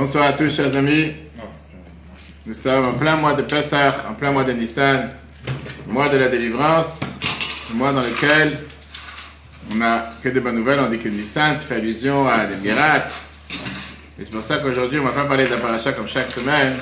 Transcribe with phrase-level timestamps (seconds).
[0.00, 1.12] Bonsoir à tous, chers amis.
[2.46, 5.10] Nous sommes en plein mois de Pessah, en plein mois de Nissan,
[5.86, 7.00] mois de la délivrance,
[7.74, 8.60] mois dans lequel
[9.70, 10.80] on n'a que de bonnes nouvelles.
[10.80, 13.12] On dit que Nissan, fait allusion à des miracles.
[14.18, 16.76] Et c'est pour ça qu'aujourd'hui, on ne va pas parler d'Aparacha comme chaque semaine.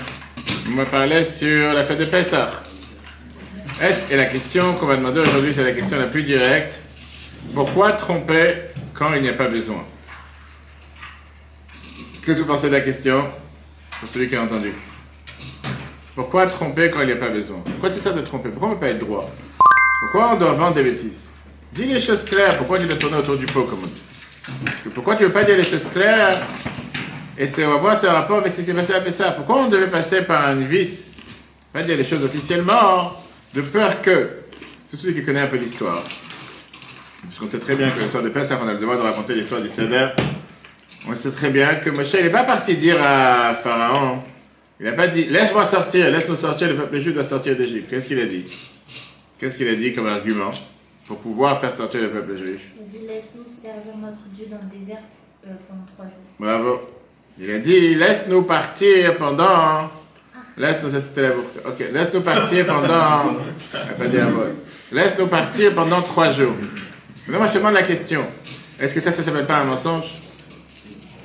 [0.70, 2.62] On va parler sur la fête de Pessah.
[3.82, 6.78] Est-ce, et la question qu'on va demander aujourd'hui, c'est la question la plus directe.
[7.52, 8.54] Pourquoi tromper
[8.94, 9.84] quand il n'y a pas besoin?
[12.24, 13.26] Qu'est-ce que vous pensez de la question?
[14.00, 14.72] Pour celui qui a entendu.
[16.14, 17.58] Pourquoi tromper quand il n'y a pas besoin?
[17.64, 18.50] Pourquoi c'est ça de tromper?
[18.50, 19.30] Pourquoi on ne peut pas être droit?
[20.02, 21.30] Pourquoi on doit vendre des bêtises?
[21.72, 22.56] Dis les choses claires.
[22.58, 24.02] Pourquoi tu dois tourner autour du pot, comme on dit?
[24.64, 26.40] Parce que Pourquoi tu ne veux pas dire les choses claires?
[27.36, 29.30] Et c'est, on va voir ce rapport avec ce qui s'est passé à ça.
[29.30, 31.12] Pourquoi on devait passer par un vice?
[31.72, 33.12] Pas dire les choses officiellement,
[33.54, 34.30] de peur que,
[34.90, 36.02] tout celui qui connaît un peu l'histoire,
[37.22, 39.02] parce qu'on sait très bien que le soir de Pessah, on a le devoir de
[39.02, 40.08] raconter l'histoire du Seder,
[41.06, 44.22] on sait très bien que Moshe, n'est pas parti dire à Pharaon,
[44.80, 47.90] il n'a pas dit, laisse-moi sortir, laisse-nous sortir, le peuple juif doit sortir d'Égypte.
[47.90, 48.44] Qu'est-ce qu'il a dit?
[49.38, 50.50] Qu'est-ce qu'il a dit comme argument
[51.06, 52.60] pour pouvoir faire sortir le peuple juif?
[52.76, 55.02] Il a dit laisse-nous servir notre Dieu dans le désert
[55.46, 56.14] euh, pendant trois jours.
[56.38, 56.80] Bravo.
[57.40, 59.90] Il a dit, laisse-nous partir pendant...
[60.56, 61.60] Laisse-nous, ça c'était la boucle.
[61.64, 63.36] Ok, laisse-nous partir pendant...
[63.72, 64.42] Il n'a pas dit un mot.
[64.90, 66.54] Laisse-nous partir pendant trois jours.
[67.26, 68.26] Maintenant, moi, je te demande la question.
[68.80, 70.14] Est-ce que ça, ça s'appelle pas un mensonge?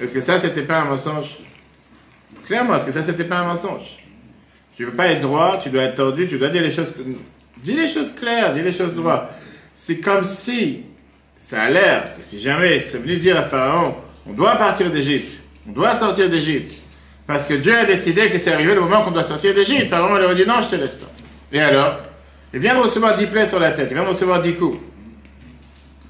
[0.03, 1.37] Est-ce que ça, c'était pas un mensonge?
[2.45, 3.99] Clairement, est-ce que ça, c'était pas un mensonge?
[4.75, 6.93] Tu veux pas être droit, tu dois être tordu, tu dois dire les choses...
[7.63, 9.31] Dis les choses claires, dis les choses droites.
[9.75, 10.83] C'est comme si
[11.37, 13.95] ça a l'air que si jamais c'est venu dire à Pharaon,
[14.27, 15.33] on doit partir d'Égypte,
[15.69, 16.81] on doit sortir d'Égypte,
[17.25, 19.87] parce que Dieu a décidé que c'est arrivé le moment qu'on doit sortir d'Égypte.
[19.87, 21.11] Pharaon leur a dit non, je te laisse pas.
[21.53, 21.99] Et alors?
[22.53, 24.77] Il vient de recevoir 10 plaies sur la tête, il vient de recevoir 10 coups.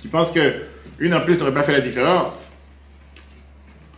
[0.01, 0.53] Tu penses que
[0.97, 2.49] une en plus n'aurait pas fait la différence?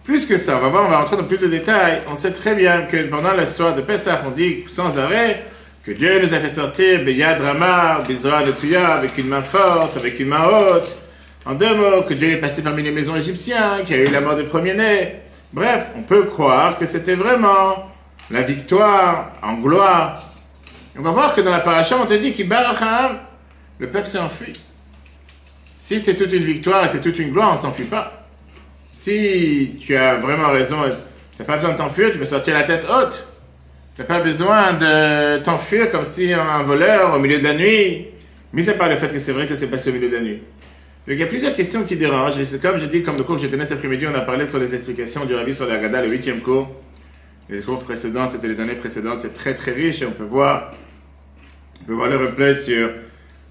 [0.06, 2.02] Plus que ça, on va voir, on va rentrer dans plus de détails.
[2.08, 5.44] On sait très bien que pendant l'histoire de Pessah, on dit sans arrêt
[5.84, 9.98] que Dieu nous a fait sortir Beyad Rama, Bizra de Tuya, avec une main forte,
[9.98, 10.96] avec une main haute.
[11.44, 14.12] En deux mots, que Dieu est passé parmi les maisons égyptiennes, qu'il y a eu
[14.12, 15.16] la mort des premiers-nés.
[15.52, 17.92] Bref, on peut croire que c'était vraiment
[18.30, 20.20] la victoire en gloire.
[20.98, 23.18] On va voir que dans la paracha, on te dit qu'Ibaracham,
[23.80, 24.60] le peuple s'est enfui.
[25.80, 28.25] Si c'est toute une victoire et c'est toute une gloire, on ne s'enfuit pas.
[29.06, 32.64] Si tu as vraiment raison, tu n'as pas besoin de t'enfuir, tu peux sortir la
[32.64, 33.28] tête haute.
[33.96, 38.08] Tu n'as pas besoin de t'enfuir comme si un voleur au milieu de la nuit.
[38.52, 40.16] Mis à part le fait que c'est vrai que ça s'est passé au milieu de
[40.16, 40.38] la nuit.
[40.38, 42.34] Donc il y a plusieurs questions qui dérangent.
[42.60, 44.58] Comme je dis, comme le cours que j'ai donné cet après-midi, on a parlé sur
[44.58, 46.68] les explications du Rabbi sur la Gada, le huitième cours.
[47.48, 50.72] Les cours précédents, c'était les années précédentes, c'est très très riche et on peut voir,
[51.84, 52.90] on peut voir le replay sur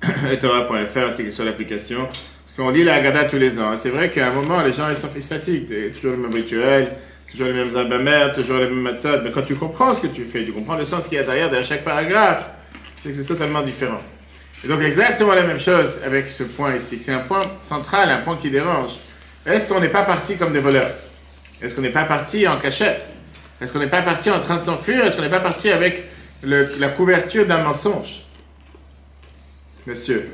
[0.32, 2.08] etora.fr ainsi que sur l'application.
[2.56, 3.76] Parce qu'on lit la Haggadah tous les ans.
[3.76, 5.66] C'est vrai qu'à un moment, les gens ils s'en ils.
[5.66, 6.92] C'est toujours le même rituel,
[7.28, 9.22] toujours les mêmes abamères, toujours les mêmes matzot.
[9.24, 11.24] Mais quand tu comprends ce que tu fais, tu comprends le sens qu'il y a
[11.24, 12.50] derrière, derrière chaque paragraphe,
[13.02, 14.00] c'est que c'est totalement différent.
[14.64, 16.98] Et donc exactement la même chose avec ce point ici.
[17.00, 18.92] C'est un point central, un point qui dérange.
[19.44, 20.90] Est-ce qu'on n'est pas parti comme des voleurs?
[21.60, 23.10] Est-ce qu'on n'est pas parti en cachette?
[23.60, 25.04] Est-ce qu'on n'est pas parti en train de s'enfuir?
[25.04, 26.04] Est-ce qu'on n'est pas parti avec
[26.44, 28.22] la couverture d'un mensonge?
[29.86, 30.30] Monsieur.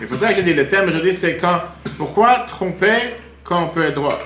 [0.00, 1.60] C'est pour ça que j'ai dit le thème aujourd'hui, c'est quand.
[1.96, 4.18] Pourquoi tromper quand on peut être droit?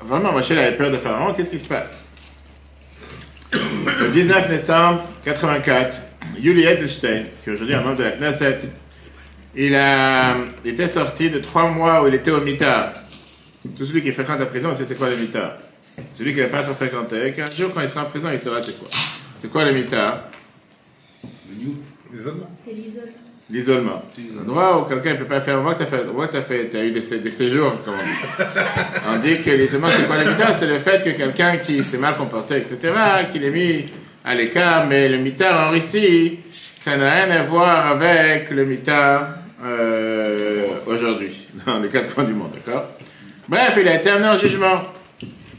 [0.00, 1.32] Vraiment, Moshe avait peur de Pharaon.
[1.34, 2.04] Qu'est-ce qui se passe?
[3.52, 5.98] Le 19 décembre 84,
[6.38, 8.58] Yuli Edelstein, qui est aujourd'hui un membre de la Knesset,
[9.54, 12.92] il, a, il était sorti de trois mois où il était au mitard.
[13.76, 15.52] Tout celui qui fréquente la prison, sait c'est quoi le mitard.
[16.14, 18.62] Celui qui n'a pas trop fréquenté, qu'un jour quand il sera en prison, il saura
[18.62, 18.88] c'est quoi.
[19.38, 20.24] C'est quoi le mitard
[21.48, 21.54] C'est
[22.12, 22.50] l'isolement.
[23.48, 24.02] L'isolement.
[24.80, 25.62] Où quelqu'un ne peut pas faire.
[25.62, 28.44] Que tu as fait, fait, t'as eu des, sé- des séjours, comme on dit.
[29.14, 31.98] On dit que l'isolement, c'est quoi le mitard C'est le fait que quelqu'un qui s'est
[31.98, 32.92] mal comporté, etc.,
[33.32, 33.84] qu'il est mis
[34.24, 39.28] à l'écart, mais le mitard en Russie, ça n'a rien à voir avec le mitard
[39.64, 42.86] euh, aujourd'hui, dans les quatre coins du monde, d'accord?
[43.48, 44.82] Bref, il a été amené en jugement.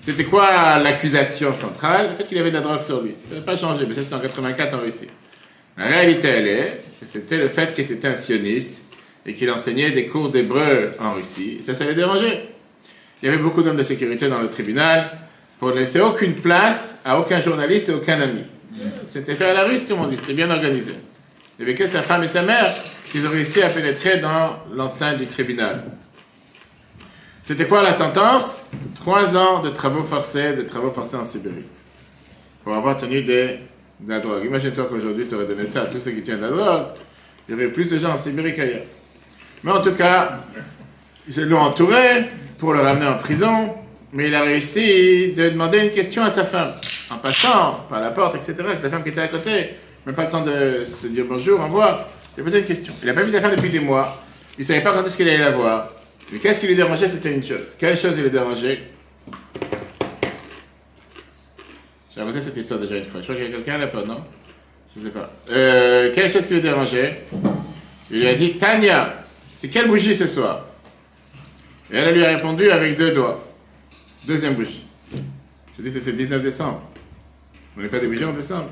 [0.02, 2.10] C'était quoi l'accusation centrale?
[2.12, 3.16] Le fait qu'il avait de la drogue sur lui.
[3.30, 5.08] Ça n'a pas changé, mais ça c'était en 84 en Russie.
[5.78, 8.82] La réalité, elle est, c'était le fait que c'était un sioniste
[9.26, 11.60] et qu'il enseignait des cours d'hébreu en Russie.
[11.62, 12.50] Ça, ça l'a dérangé.
[13.22, 15.12] Il y avait beaucoup d'hommes de sécurité dans le tribunal
[15.60, 18.42] pour ne laisser aucune place à aucun journaliste et aucun ami.
[19.06, 20.94] C'était fait à la russe, comme on dit, c'était bien organisé.
[21.58, 22.72] Il n'y avait que sa femme et sa mère
[23.06, 25.84] qui ont réussi à pénétrer dans l'enceinte du tribunal.
[27.44, 28.66] C'était quoi la sentence?
[28.96, 31.66] Trois ans de travaux forcés, de travaux forcés en Sibérie.
[32.64, 33.60] Pour avoir tenu des,
[34.00, 34.46] de la drogue.
[34.46, 36.86] Imagine-toi qu'aujourd'hui, tu aurais donné ça à tous ceux qui tiennent de la drogue.
[37.48, 38.86] Il y aurait plus de gens en Sibérie qu'ailleurs.
[39.64, 40.38] Mais en tout cas,
[41.28, 42.26] ils l'ont entouré
[42.58, 43.74] pour le ramener en prison.
[44.14, 46.74] mais il a réussi de demander une question à sa femme,
[47.12, 49.72] en passant par la porte, etc., sa femme qui était à côté,
[50.06, 52.08] même pas le temps de se dire bonjour, au revoir,
[52.38, 52.94] il a posé une question.
[53.02, 54.24] Il n'a pas vu sa femme depuis des mois,
[54.58, 55.90] il ne savait pas quand est-ce qu'il allait la voir,
[56.32, 57.76] mais qu'est-ce qui lui dérangeait, c'était une chose.
[57.78, 58.80] Quelle chose il dérangeait?
[62.18, 64.24] J'ai raconté cette histoire déjà une fois, je crois qu'il y a quelqu'un là-bas, non?
[64.92, 65.32] Je ne sais pas.
[65.52, 67.22] Euh, quelle chose qui lui dérangeait?
[68.10, 69.24] Il lui a dit, Tania,
[69.56, 70.66] c'est quelle bougie ce soir?
[71.94, 73.48] Et elle lui a répondu avec deux doigts.
[74.26, 74.88] Deuxième bougie.
[75.78, 76.82] Je dis c'était le 19 décembre.
[77.78, 78.72] On n'est pas des bougies en décembre.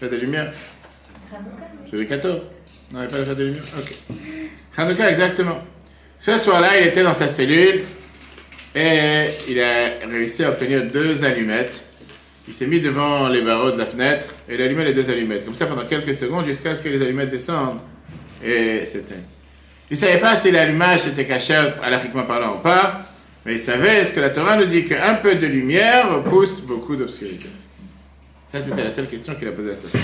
[0.00, 0.50] Fête des lumières.
[1.90, 2.40] C'est le 14.
[2.90, 3.64] Non, on n'est pas la fête des lumières.
[3.78, 3.92] Ok.
[4.78, 5.58] Hanouka, exactement.
[6.18, 7.82] Ce soir-là, il était dans sa cellule
[8.74, 11.91] et il a réussi à obtenir deux allumettes.
[12.48, 15.08] Il s'est mis devant les barreaux de la fenêtre et il a allumé les deux
[15.08, 15.44] allumettes.
[15.44, 17.80] Comme ça pendant quelques secondes jusqu'à ce que les allumettes descendent
[18.44, 19.24] et s'éteignent.
[19.90, 21.72] Il ne savait pas si l'allumage était caché à
[22.22, 23.02] parlant ou pas.
[23.44, 26.94] Mais il savait ce que la Torah nous dit qu'un peu de lumière repousse beaucoup
[26.94, 27.48] d'obscurité.
[28.46, 30.00] Ça, c'était la seule question qu'il a posée à sa femme.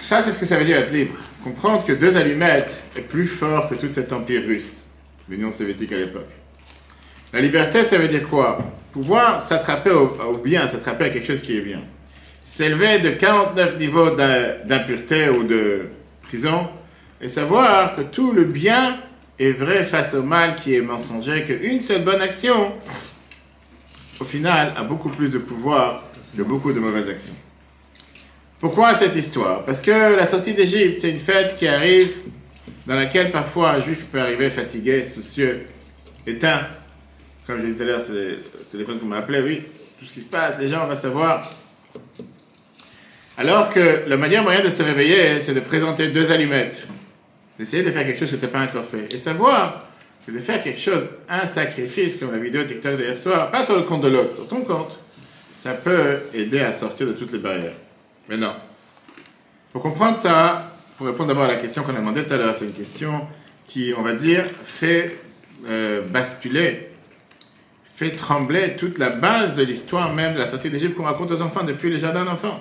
[0.00, 1.14] Ça, c'est ce que ça veut dire être libre.
[1.42, 4.84] Comprendre que deux allumettes est plus fort que tout cet empire russe,
[5.28, 6.28] l'Union soviétique à l'époque.
[7.32, 8.58] La liberté, ça veut dire quoi?
[8.92, 11.80] Pouvoir s'attraper au, bien, s'attraper à quelque chose qui est bien.
[12.44, 15.86] S'élever de 49 niveaux d'impureté ou de
[16.22, 16.68] prison
[17.20, 18.98] et savoir que tout le bien
[19.38, 22.72] est vrai face au mal qui est mensonger, qu'une seule bonne action,
[24.20, 26.04] au final, a beaucoup plus de pouvoir
[26.36, 27.34] que beaucoup de mauvaises actions.
[28.60, 29.64] Pourquoi cette histoire?
[29.64, 32.10] Parce que la sortie d'Égypte, c'est une fête qui arrive,
[32.86, 35.60] dans laquelle parfois un juif peut arriver fatigué, soucieux,
[36.26, 36.60] éteint.
[37.46, 39.62] Comme je disais tout à l'heure, c'est le téléphone qu'on m'a appelé, oui,
[39.98, 41.50] tout ce qui se passe, les gens vont savoir.
[43.36, 46.86] Alors que la meilleur moyen de se réveiller, c'est de présenter deux allumettes
[47.58, 49.12] d'essayer de faire quelque chose que tu n'as pas encore fait.
[49.14, 49.84] Et savoir
[50.26, 53.76] que de faire quelque chose, un sacrifice, comme la vidéo TikTok d'hier soir, pas sur
[53.76, 54.98] le compte de l'autre, sur ton compte,
[55.58, 57.74] ça peut aider à sortir de toutes les barrières.
[58.28, 58.54] Mais non.
[59.72, 62.56] Pour comprendre ça, pour répondre d'abord à la question qu'on a demandé tout à l'heure,
[62.56, 63.26] c'est une question
[63.66, 65.18] qui, on va dire, fait
[65.68, 66.88] euh, basculer,
[68.02, 71.40] fait trembler toute la base de l'histoire même de la sortie d'Égypte qu'on raconte aux
[71.40, 72.60] enfants depuis les jardins d'enfants.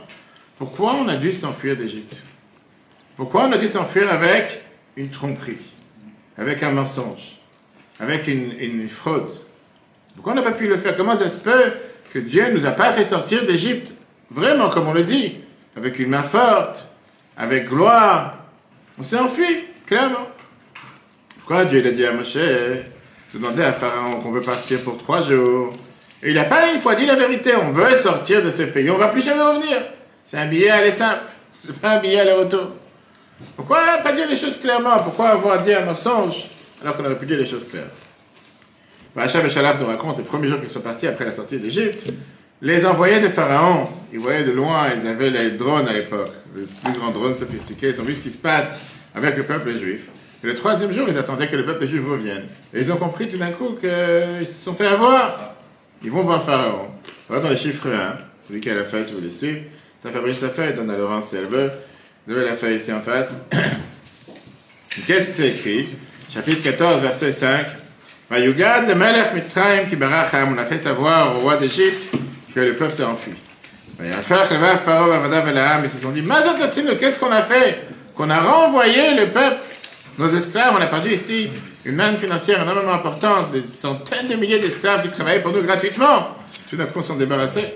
[0.59, 2.15] Pourquoi on a dû s'enfuir d'Égypte?
[3.17, 4.61] Pourquoi on a dû s'enfuir avec
[4.95, 5.57] une tromperie,
[6.37, 7.39] avec un mensonge,
[7.99, 9.31] avec une, fraude?
[10.13, 10.95] Pourquoi on n'a pas pu le faire?
[10.95, 11.73] Comment ça se peut
[12.13, 13.93] que Dieu ne nous a pas fait sortir d'Égypte?
[14.29, 15.39] Vraiment, comme on le dit,
[15.75, 16.85] avec une main forte,
[17.35, 18.37] avec gloire.
[18.99, 20.27] On s'est enfui, clairement.
[21.37, 22.37] Pourquoi Dieu a dit à Moshe?
[23.33, 25.73] De demander à Pharaon qu'on veut partir pour trois jours
[26.23, 27.53] Et il n'a pas une fois dit la vérité.
[27.55, 29.81] On veut sortir de ce pays, on ne va plus jamais revenir.
[30.25, 31.21] C'est un billet aller simple.
[31.65, 32.71] C'est pas un billet aller-retour.
[33.55, 34.99] Pourquoi pas dire les choses clairement?
[34.99, 36.45] Pourquoi avoir dit un mensonge
[36.81, 37.89] alors qu'on aurait pu dire les choses claires?
[39.15, 42.11] Bacha Shalaf nous raconte les premiers jours qu'ils sont partis après la sortie d'Égypte.
[42.61, 46.63] Les envoyés de Pharaon, ils voyaient de loin, ils avaient les drones à l'époque, les
[46.63, 48.77] plus grands drones sophistiqués, ils ont vu ce qui se passe
[49.15, 50.09] avec le peuple juif.
[50.43, 52.45] Et le troisième jour, ils attendaient que le peuple juif revienne.
[52.73, 55.53] Et ils ont compris tout d'un coup qu'ils se sont fait avoir.
[56.03, 56.87] Ils vont voir Pharaon.
[57.27, 58.17] Voilà dans les chiffres 1,
[58.47, 59.61] celui qui a la si vous voulez suivre.
[60.01, 61.71] Ça Fabrice la feuille, donne à Laurence si elle veut.
[62.25, 63.39] Vous avez la feuille ici en face.
[65.07, 65.89] Qu'est-ce que c'est écrit?
[66.33, 67.65] Chapitre 14, verset 5.
[68.29, 69.95] Vayugad le Melech Mitzrayim qui.
[69.95, 72.15] On a fait savoir au roi d'Égypte
[72.55, 73.33] que le peuple s'est enfui.
[74.03, 74.13] Ils
[75.89, 76.23] se sont dit,
[76.97, 77.81] qu'est-ce qu'on a fait?
[78.15, 79.57] Qu'on a renvoyé le peuple,
[80.21, 81.49] nos esclaves, on a perdu ici
[81.83, 86.37] une manne financière énormément importante, des centaines de milliers d'esclaves qui travaillaient pour nous gratuitement.
[86.69, 87.73] Tout d'un coup, on s'en débarrassait.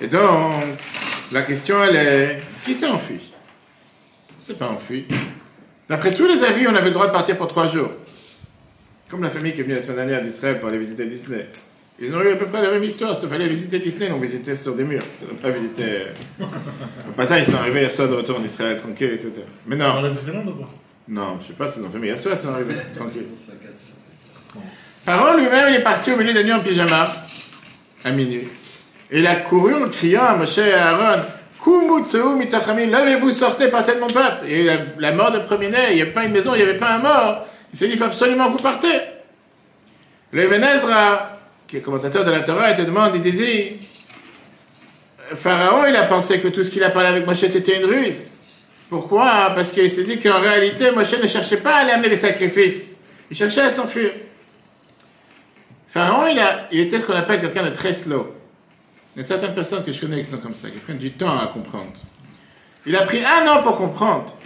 [0.00, 0.64] Et donc,
[1.32, 3.32] la question, elle est, qui s'est enfui?
[4.40, 5.06] C'est pas enfui.
[5.88, 7.90] D'après tous les avis, on avait le droit de partir pour trois jours.
[9.08, 11.46] Comme la famille qui est venue la semaine dernière d'Israël pour aller visiter Disney.
[12.00, 13.16] Ils ont eu à peu près la même histoire.
[13.22, 15.02] Il fallait visiter Disney, ils l'ont visité sur des murs.
[15.22, 15.84] Ils n'ont pas visité.
[15.84, 16.44] Euh,
[17.08, 19.32] au passage, ils sont arrivés hier soir de retour en Israël, tranquille, etc.
[19.66, 20.02] Mais non.
[21.08, 23.26] Non, je sais pas s'ils ont fait, mais hier soir, ils sont arrivés, tranquille.
[25.04, 27.04] Pharaon lui-même, il est parti au milieu de la nuit en pyjama,
[28.04, 28.48] à minuit.
[29.10, 31.22] Et il a couru en criant à Moshe et à Aaron
[31.64, 34.46] Levez-vous, sortez, partez de mon peuple.
[34.48, 36.78] Et la, la mort de premier-né, il n'y avait pas une maison, il n'y avait
[36.78, 37.46] pas un mort.
[37.72, 39.00] Il s'est dit, il faut absolument vous partez.
[40.32, 43.76] Le Ezra, qui est commentateur de la Torah, il te demande, il dit,
[45.34, 48.31] Pharaon, il a pensé que tout ce qu'il a parlé avec Moshe, c'était une ruse.
[48.92, 52.18] Pourquoi Parce qu'il s'est dit qu'en réalité, Moshe ne cherchait pas à aller amener les
[52.18, 52.94] sacrifices.
[53.30, 54.10] Il cherchait à s'enfuir.
[55.88, 58.34] Pharaon, il, a, il était ce qu'on appelle quelqu'un de très slow.
[59.16, 61.10] Il y a certaines personnes que je connais qui sont comme ça, qui prennent du
[61.10, 61.94] temps à comprendre.
[62.84, 64.36] Il a pris un an pour comprendre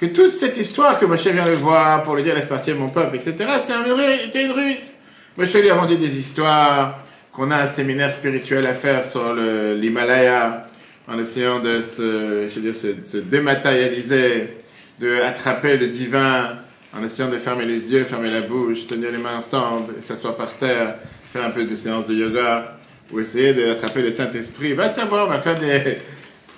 [0.00, 2.88] que toute cette histoire que Moshe vient le voir pour lui dire laisse partir mon
[2.88, 4.90] peuple, etc., c'était une ruse.
[5.36, 10.65] Moshe lui a vendu des histoires, qu'on a un séminaire spirituel à faire sur l'Himalaya,
[11.08, 14.56] en essayant de se, je veux dire, se, se dématérialiser,
[14.98, 16.58] de attraper le divin,
[16.96, 20.56] en essayant de fermer les yeux, fermer la bouche, tenir les mains ensemble, s'asseoir par
[20.56, 20.96] terre,
[21.32, 22.76] faire un peu de séances de yoga,
[23.12, 24.72] ou essayer d'attraper le Saint-Esprit.
[24.72, 25.98] Va savoir, va faire des...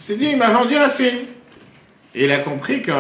[0.01, 1.19] Il s'est dit, il m'a vendu un film.
[2.15, 2.93] Et il a compris que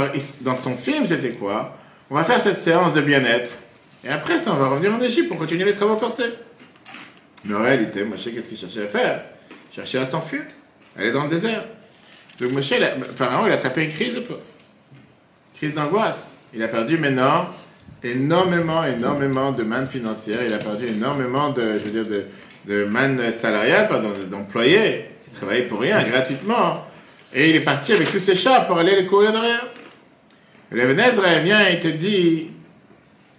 [0.42, 1.78] dans son film, c'était quoi?
[2.10, 3.50] On va faire cette séance de bien-être.
[4.04, 6.34] Et après ça, on va revenir en Égypte pour continuer les travaux forcés.
[7.44, 9.22] Mais en réalité, Moshe, qu'est-ce qu'il cherchait à faire
[9.70, 10.42] Il cherchait à s'enfuir,
[10.98, 11.64] aller dans le désert.
[12.40, 12.74] Donc Moshe,
[13.16, 14.40] Pharaon, il a attrapé une crise, le pauvre.
[15.54, 16.36] Crise d'angoisse.
[16.54, 17.48] Il a perdu maintenant
[18.02, 20.40] énormément, énormément de manne financière.
[20.44, 22.26] Il a perdu énormément de, je veux dire, de,
[22.72, 26.84] de manne salariale, pardon, d'employés qui travaillaient pour rien, gratuitement.
[27.34, 29.66] Et il est parti avec tous ses chats pour aller les courir derrière.
[30.70, 32.48] Le Ebenezer vient et te dit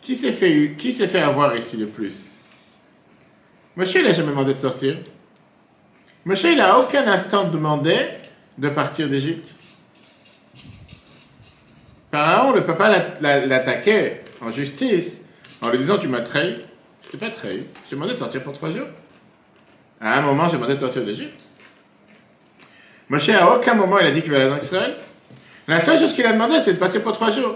[0.01, 2.31] qui s'est fait, qui fait avoir ici le plus?
[3.75, 4.97] Moshe, il n'a jamais demandé de sortir.
[6.25, 7.95] Moshe, il n'a aucun instant demandé
[8.57, 9.47] de partir d'Égypte.
[12.11, 15.17] Pharaon ne peut pas la- la- l'attaquer en justice
[15.61, 16.57] en lui disant Tu m'as trahi.
[17.05, 17.63] Je t'ai pas trahi.
[17.89, 18.87] J'ai demandé de sortir pour trois jours.
[20.01, 21.33] À un moment, j'ai demandé de sortir d'Égypte.
[23.09, 24.95] Moshe, à aucun moment, il a dit qu'il va aller en Israël.
[25.67, 27.55] La seule chose qu'il a demandé, c'est de partir pour trois jours.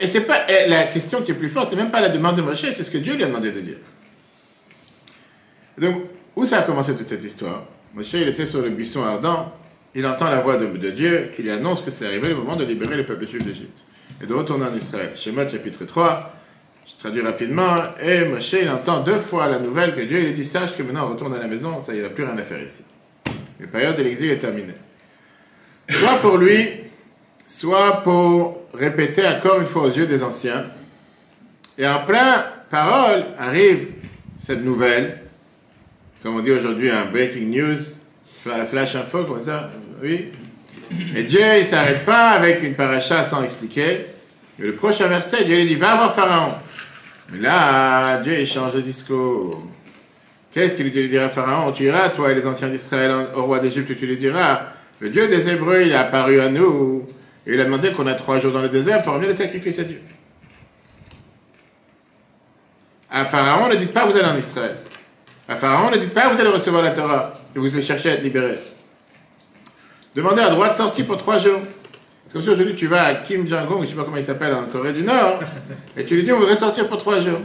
[0.00, 2.42] Et c'est pas la question qui est plus forte, c'est même pas la demande de
[2.42, 3.76] Moshe, c'est ce que Dieu lui a demandé de dire.
[5.78, 6.02] Donc,
[6.38, 7.64] où ça a commencé toute cette histoire?
[7.94, 9.52] Moshe, il était sur le buisson ardent,
[9.92, 12.64] il entend la voix de, Dieu qui lui annonce que c'est arrivé le moment de
[12.64, 13.78] libérer le peuple juif d'Égypte
[14.22, 15.10] et de retourner en Israël.
[15.16, 16.32] Shemot chapitre 3,
[16.86, 20.46] je traduis rapidement, et Moshe, il entend deux fois la nouvelle que Dieu lui dit
[20.46, 22.42] Sache que maintenant on retourne à la maison, ça, il n'y a plus rien à
[22.42, 22.84] faire ici.
[23.58, 24.76] La période de l'exil est terminée.
[25.90, 26.68] Soit pour lui,
[27.48, 30.66] soit pour répéter encore une fois aux yeux des anciens.
[31.76, 33.88] Et en plein parole arrive
[34.38, 35.27] cette nouvelle,
[36.22, 37.78] comme on dit aujourd'hui un breaking news,
[38.44, 39.70] fla- flash info, comme ça,
[40.02, 40.26] oui.
[41.14, 44.06] Et Dieu, il ne s'arrête pas avec une paracha sans expliquer.
[44.58, 46.54] Et le prochain verset, Dieu lui dit, va voir Pharaon.
[47.30, 49.62] Mais là, Dieu, il change de discours.
[50.50, 51.72] Qu'est-ce qu'il lui dira à Pharaon?
[51.72, 54.62] Tu iras, toi et les anciens d'Israël, au roi d'Égypte, tu lui diras,
[54.98, 57.06] le Dieu des Hébreux, il est apparu à nous,
[57.46, 59.78] et il a demandé qu'on a trois jours dans le désert pour amener le sacrifice
[59.78, 60.00] à Dieu.
[63.10, 64.76] À Pharaon, ne dites pas vous allez en Israël.
[65.48, 68.12] À Pharaon, ne dites pas vous allez recevoir la Torah, et vous allez chercher à
[68.14, 68.58] être libéré.
[70.14, 71.60] Demandez un droit de sortie pour trois jours.
[72.26, 74.22] C'est comme si aujourd'hui tu vas à Kim Jong-un, je ne sais pas comment il
[74.22, 75.40] s'appelle, en Corée du Nord,
[75.96, 77.40] et tu lui dis on voudrait sortir pour trois jours.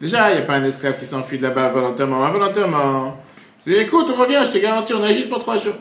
[0.00, 3.20] Déjà, il n'y a pas un esclave qui s'enfuit de là-bas volontairement, involontairement.
[3.64, 5.74] Tu dis écoute, on revient, je te garantis, on a juste pour trois jours.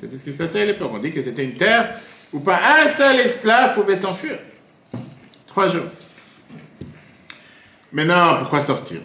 [0.00, 0.92] C'est ce qui se passait à l'époque.
[0.94, 1.96] On dit que c'était une terre
[2.32, 4.38] où pas un seul esclave pouvait s'enfuir.
[5.48, 5.86] Trois jours.
[7.90, 9.00] Maintenant, pourquoi sortir?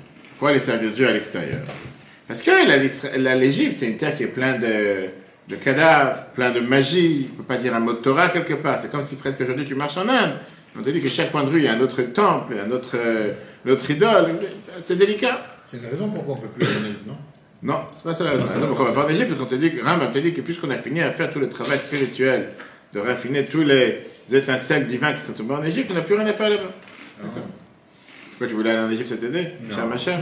[0.48, 1.62] Aller servir Dieu à l'extérieur
[2.28, 2.52] Parce que
[3.40, 5.10] l'Égypte, c'est une terre qui est pleine de,
[5.50, 7.30] de cadavres, plein de magie.
[7.30, 8.80] On ne peut pas dire un mot de Torah quelque part.
[8.80, 10.34] C'est comme si presque aujourd'hui tu marches en Inde.
[10.78, 12.72] On te dit que chaque coin de rue, il y a un autre temple, un
[12.72, 13.34] autre, euh,
[13.66, 14.30] une autre idole.
[14.82, 15.40] C'est délicat.
[15.66, 17.18] C'est une raison pourquoi on ne peut plus aller en Égypte, non?
[17.62, 18.46] Non, c'est pas ça la raison.
[18.48, 20.18] La raison pourquoi on va pas en Égypte, parce qu'on te dit, que- Rambam te
[20.18, 22.50] dit que puisqu'on a fini à faire tout le travail spirituel,
[22.94, 26.28] de raffiner tous les étincelles divins qui sont tombés en Égypte, on n'a plus rien
[26.28, 26.72] à faire là-bas.
[28.34, 29.54] Pourquoi tu voulais aller en Égypte cet été?
[29.70, 29.75] Non.
[29.75, 30.20] Cher ma chère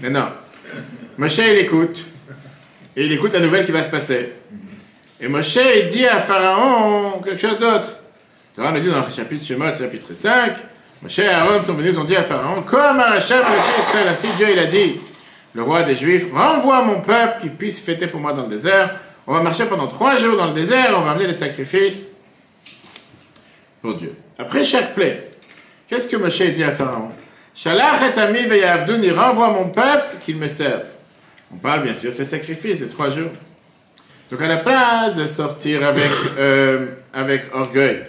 [0.00, 0.28] Mais non.
[1.18, 2.04] Moshe, il écoute.
[2.96, 4.32] Et il écoute la nouvelle qui va se passer.
[5.20, 7.88] Et Moshe, il dit à Pharaon quelque chose d'autre.
[8.54, 10.54] Ça nous dit dans le chapitre Shemot, chapitre 5,
[11.02, 14.08] Moshe et Aaron sont venus, ils ont dit à Pharaon, comme à Hachem, le Israël,
[14.08, 15.00] ainsi Dieu, il a dit,
[15.54, 19.00] le roi des Juifs, renvoie mon peuple qu'il puisse fêter pour moi dans le désert.
[19.26, 22.08] On va marcher pendant trois jours dans le désert, on va amener des sacrifices
[23.80, 24.14] pour Dieu.
[24.38, 25.31] Après chaque plaie,
[25.92, 27.10] qu'est-ce que Moshe dit à Pharaon?
[27.54, 30.84] Shalach et ami veyavdouni, renvoie mon peuple qu'il me serve.
[31.52, 33.30] On parle bien sûr de ces sacrifices de trois jours.
[34.30, 38.04] Donc à la place de sortir avec, euh, avec orgueil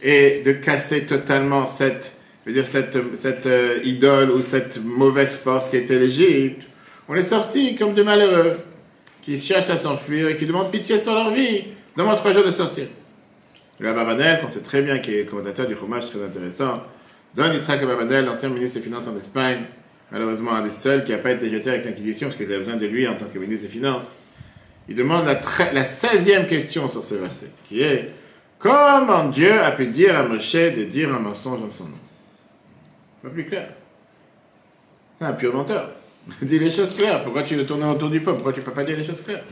[0.00, 5.36] et de casser totalement cette, je veux dire, cette, cette euh, idole ou cette mauvaise
[5.36, 6.62] force qui était l'Égypte,
[7.06, 8.56] on est sorti comme de malheureux
[9.20, 11.64] qui cherchent à s'enfuir et qui demandent pitié sur leur vie.
[11.98, 12.86] Donne-moi trois jours de sortir.
[13.78, 16.80] Le Ababanel, qu'on sait très bien, qui est commentateur du Chumash, très intéressant,
[17.36, 19.64] Don Yitzhak Ababanel, l'ancien ministre des Finances en Espagne,
[20.12, 22.76] malheureusement un des seuls qui n'a pas été jeté avec l'Inquisition parce qu'ils avaient besoin
[22.76, 24.16] de lui en tant que ministre des Finances.
[24.88, 28.10] Il demande la, tre- la 16e question sur ce verset, qui est
[28.58, 31.98] Comment Dieu a pu dire à Moshe de dire un mensonge en son nom?
[33.22, 33.68] Pas plus clair.
[35.18, 35.90] C'est un pur menteur.
[36.42, 37.22] Dis les choses claires.
[37.24, 39.20] Pourquoi tu le tournes autour du peuple Pourquoi tu ne peux pas dire les choses
[39.22, 39.44] claires?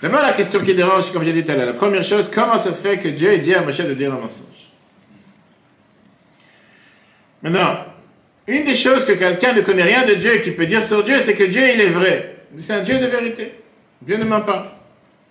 [0.00, 2.58] D'abord, la question qui dérange, comme j'ai dit tout à l'heure, la première chose, comment
[2.58, 4.51] ça se fait que Dieu ait dit à Moshe de dire un mensonge?
[7.42, 7.86] Maintenant,
[8.46, 11.04] Une des choses que quelqu'un ne connaît rien de Dieu et qui peut dire sur
[11.04, 12.36] Dieu, c'est que Dieu, il est vrai.
[12.58, 13.52] C'est un Dieu de vérité.
[14.00, 14.78] Dieu ne ment pas.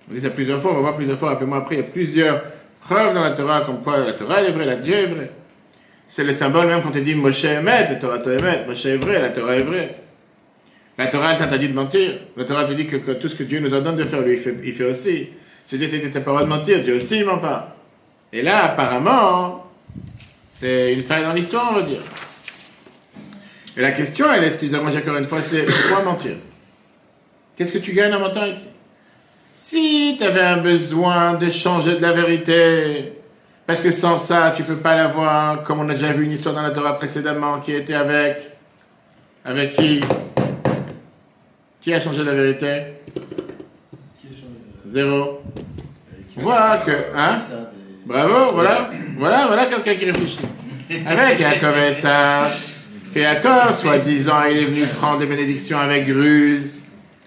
[0.10, 1.88] On dit ça plusieurs fois, on va voir plusieurs fois, rappelez-moi après, il y a
[1.88, 2.44] plusieurs
[2.80, 5.32] preuves dans la Torah comme quoi la Torah est vraie, la Dieu est vrai.
[6.08, 8.98] C'est le symbole même quand on dit Moshe maître, la Torah est maître, Moshe est
[8.98, 9.96] vrai, la Torah est vraie.
[10.98, 12.12] La Torah t'interdit de mentir.
[12.36, 14.40] La Torah te dit que, tout ce que Dieu nous ordonne de faire, lui, il
[14.40, 15.30] fait, il fait aussi.
[15.64, 17.76] Si Dieu t'a dit t'as pas le droit de mentir, Dieu aussi il ment pas.
[18.34, 19.71] Et là, apparemment,
[20.62, 22.02] c'est une faille dans l'histoire, on va dire.
[23.76, 26.36] Et la question, elle est, ce qu'ils encore une fois, c'est pourquoi mentir?
[27.56, 28.68] Qu'est-ce que tu gagnes en mentant ici?
[29.56, 33.14] Si tu avais un besoin de changer de la vérité,
[33.66, 36.54] parce que sans ça, tu peux pas l'avoir, comme on a déjà vu une histoire
[36.54, 38.38] dans la Torah précédemment, qui était avec.
[39.44, 40.02] Avec qui?
[41.80, 42.84] Qui a changé la vérité?
[44.86, 45.42] Zéro.
[46.38, 46.92] On voit que.
[47.16, 47.40] Hein?
[48.06, 48.90] Bravo, voilà.
[49.18, 50.40] Voilà, voilà quelqu'un qui réfléchit.
[51.06, 52.52] Avec Yaakov ça.
[53.16, 56.80] Et Yaakov, soi-disant, il est venu prendre des bénédictions avec Ruse.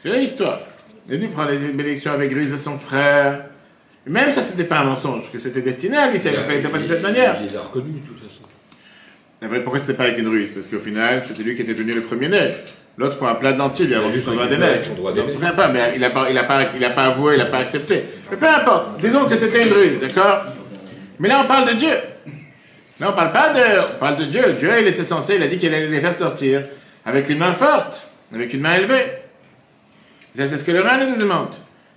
[0.02, 0.61] C'est l'histoire.
[1.09, 3.47] Il est venu prendre des bénédictions avec Ruse de son frère.
[4.07, 6.78] Et même ça, c'était pas un mensonge, que c'était destiné à lui, ça fallait pas
[6.78, 7.38] de cette manière.
[7.40, 8.43] Il les a reconnus, de toute façon.
[9.40, 10.50] La vraie, pourquoi c'était pas avec une ruse?
[10.54, 12.49] Parce qu'au final, c'était lui qui était devenu le premier-né.
[12.99, 14.90] L'autre, pour un plat de dentier, lui a vendu son droit d'aînesse.
[15.57, 17.59] Pas, mais il n'a pas, il a pas, il a pas avoué, il n'a pas
[17.59, 18.04] accepté.
[18.31, 20.45] Mais peu importe, disons que c'était une ruse, d'accord?
[21.18, 21.94] Mais là, on parle de Dieu.
[23.00, 24.42] Là, on parle pas de, on parle de Dieu.
[24.59, 26.62] Dieu, il était censé, il a dit qu'il allait les faire sortir
[27.04, 29.12] avec une main forte, avec une main élevée.
[30.37, 31.50] C'est ce que le roi nous demande.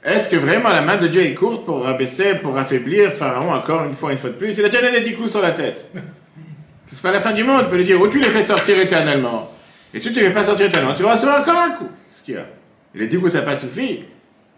[0.03, 3.83] Est-ce que vraiment la main de Dieu est courte pour rabaisser, pour affaiblir Pharaon encore
[3.85, 4.57] une fois, une fois de plus?
[4.57, 5.85] Il a donné 10 coups sur la tête.
[6.87, 8.79] C'est pas la fin du monde, on peut lui dire, ou tu les fais sortir
[8.79, 9.51] éternellement,
[9.93, 11.89] et si tu ne les fais pas sortir éternellement, tu vas recevoir encore un coup.
[12.11, 12.45] Ce qu'il y a.
[12.95, 14.03] Il a dit que ça n'a pas suffi.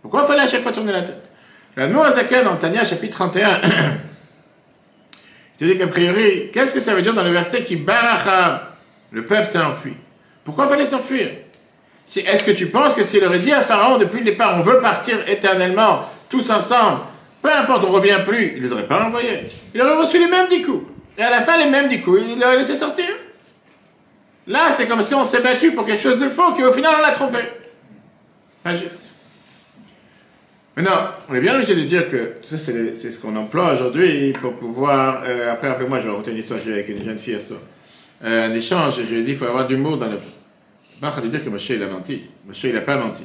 [0.02, 1.30] Pourquoi il fallait à chaque fois tourner la tête?
[1.76, 3.50] La Noazaka dans Tania, chapitre 31,
[5.66, 8.76] dit qu'a priori, qu'est-ce que ça veut dire dans le verset qui baracha
[9.12, 9.94] Le peuple s'est enfui?
[10.44, 11.30] Pourquoi fallait s'enfuir?
[12.16, 14.80] Est-ce que tu penses que s'il aurait dit à Pharaon depuis le départ, on veut
[14.80, 17.02] partir éternellement, tous ensemble,
[17.42, 19.44] peu importe, on revient plus, il les aurait pas envoyés.
[19.74, 20.86] Il aurait reçu les mêmes dix coups.
[21.18, 23.06] Et à la fin, les mêmes dix coups, il l'aurait laissé sortir.
[24.48, 26.96] Là, c'est comme si on s'est battu pour quelque chose de faux, qui au final,
[26.98, 27.40] on l'a trompé.
[28.64, 29.09] Pas juste.
[30.80, 33.74] Maintenant, on est bien obligé de dire que tout ça, c'est le- ce qu'on emploie
[33.74, 35.24] aujourd'hui pour pouvoir.
[35.26, 37.42] euh, après, après moi, je vais raconter une histoire j'ai avec une jeune fille à
[37.42, 37.56] ça.
[38.24, 40.16] Euh, un échange, et je lui ai dit il faut avoir de l'humour dans la
[40.16, 40.36] vie.
[41.02, 42.22] Pas de dire que Moshe, il a menti.
[42.48, 43.24] Moshe, il n'a pas menti.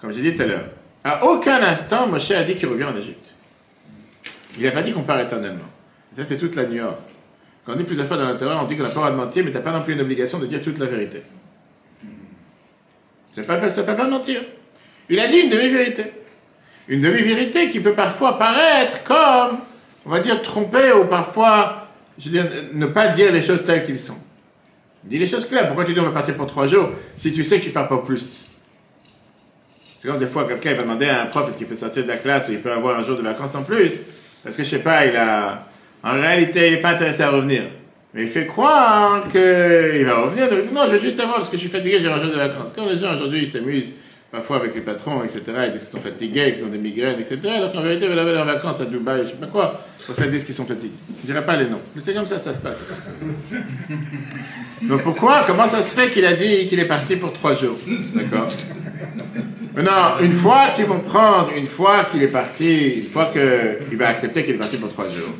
[0.00, 0.64] Comme j'ai dit tout à l'heure.
[1.02, 3.26] À aucun instant, Moshe a dit qu'il revient en Égypte.
[4.58, 5.66] Il n'a pas dit qu'on part éternellement.
[6.16, 7.18] Ça, c'est toute la nuance.
[7.66, 9.16] Quand on dit plusieurs fois dans l'intérieur, on dit qu'on n'a pas le droit de
[9.16, 11.22] mentir, mais tu n'as pas non plus une obligation de dire toute la vérité.
[13.32, 14.42] Ça ne s'appelle pas mentir.
[15.10, 16.04] Il a dit une demi-vérité.
[16.88, 19.58] Une demi-vérité qui peut parfois paraître comme,
[20.06, 23.86] on va dire, tromper ou parfois, je veux dire, ne pas dire les choses telles
[23.86, 24.16] qu'elles sont.
[25.04, 25.66] Dis les choses claires.
[25.66, 27.98] Pourquoi tu dis on partir pour trois jours si tu sais que tu pars pas
[27.98, 28.44] plus?
[29.84, 32.08] C'est comme des fois quelqu'un va demander à un prof est-ce qu'il peut sortir de
[32.08, 33.92] la classe ou il peut avoir un jour de vacances en plus?
[34.42, 35.66] Parce que je sais pas, il a.
[36.02, 37.64] En réalité, il n'est pas intéressé à revenir.
[38.14, 40.46] Mais il fait croire qu'il va revenir.
[40.72, 42.72] Non, je veux juste savoir parce que je suis fatigué, j'ai un jour de vacances.
[42.74, 43.92] Quand les gens aujourd'hui s'amusent
[44.30, 47.38] parfois avec les patrons, etc., ils disent qu'ils sont fatigués, qu'ils ont des migraines, etc.,
[47.56, 49.80] alors qu'en vérité, ils aller en vacances à Dubaï, je sais pas quoi.
[50.06, 50.92] Pour ça, ils disent qu'ils sont fatigués.
[51.22, 51.80] Je dirais pas les noms.
[51.94, 52.82] Mais c'est comme ça, ça se passe.
[54.82, 55.42] Donc pourquoi?
[55.46, 57.76] Comment ça se fait qu'il a dit qu'il est parti pour trois jours?
[58.14, 58.48] D'accord
[59.74, 64.08] Maintenant, une fois qu'ils vont prendre, une fois qu'il est parti, une fois qu'il va
[64.08, 65.34] accepter qu'il est parti pour trois jours,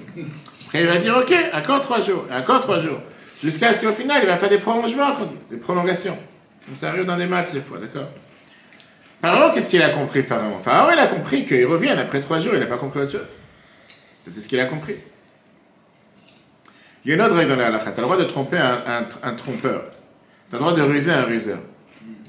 [0.66, 3.00] après il va dire ok, encore trois jours, encore trois jours,
[3.42, 5.16] jusqu'à ce qu'au final il va faire des prolongements,
[5.50, 6.16] des prolongations.
[6.66, 8.08] Comme ça arrive dans des matchs des fois, d'accord
[9.20, 12.52] Pharaon, qu'est-ce qu'il a compris, Pharaon Pharaon, il a compris qu'il revienne après trois jours,
[12.54, 13.38] il n'a pas compris autre chose.
[14.30, 14.96] C'est ce qu'il a compris.
[17.04, 17.78] Il y a une autre règle dans la.
[17.78, 19.84] Tu as le droit de tromper un, trompeur.
[20.48, 21.58] Tu as le droit de ruser un ruseur.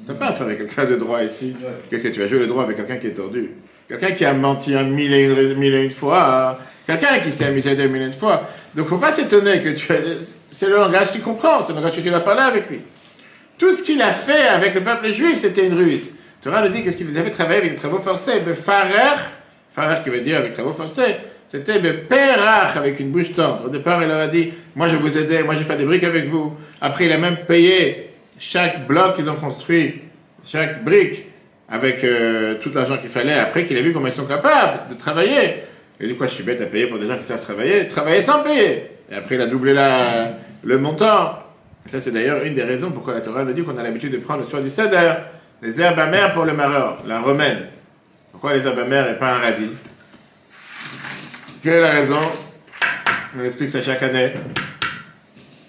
[0.06, 1.56] Tu n'as pas affaire avec quelqu'un de droit ici.
[1.89, 3.52] Qu'est-ce que tu vas jouer le droit avec quelqu'un qui est tordu?
[3.88, 6.52] Quelqu'un qui a menti un mille et une, mille fois.
[6.52, 6.58] hein.
[6.88, 8.47] Quelqu'un qui s'est amusé deux mille et une fois.
[8.73, 9.88] Donc faut pas s'étonner que tu.
[10.52, 11.62] C'est le langage qu'il comprend.
[11.62, 12.82] C'est le langage que tu vas parler avec lui.
[13.58, 16.12] Tout ce qu'il a fait avec le peuple juif, c'était une ruse.
[16.41, 18.39] Torah nous dit qu'est-ce qu'il les avait travaillé avec des travaux forcés.
[18.45, 23.65] Le farer, qui veut dire avec travaux forcés, c'était le perach avec une bouche tendre.
[23.65, 26.04] Au départ, il leur a dit, moi je vous aidais, moi j'ai fait des briques
[26.04, 26.54] avec vous.
[26.82, 30.02] Après, il a même payé chaque bloc qu'ils ont construit,
[30.45, 31.25] chaque brique,
[31.69, 33.34] avec euh, tout l'argent qu'il fallait.
[33.34, 35.63] Après qu'il a vu comment ils sont capables de travailler.
[35.99, 37.86] Il a dit quoi, je suis bête à payer pour des gens qui savent travailler.
[37.88, 38.84] Travailler sans payer.
[39.12, 41.39] Et après, il a doublé la- le montant.
[41.88, 44.17] Ça, c'est d'ailleurs une des raisons pourquoi la Torah nous dit qu'on a l'habitude de
[44.17, 45.12] prendre le soin du seder,
[45.62, 47.67] les herbes amères pour le maror, la romaine.
[48.32, 49.72] Pourquoi les herbes amères et pas un radis?
[51.63, 52.19] Quelle est la raison?
[53.38, 54.34] On explique ça chaque année.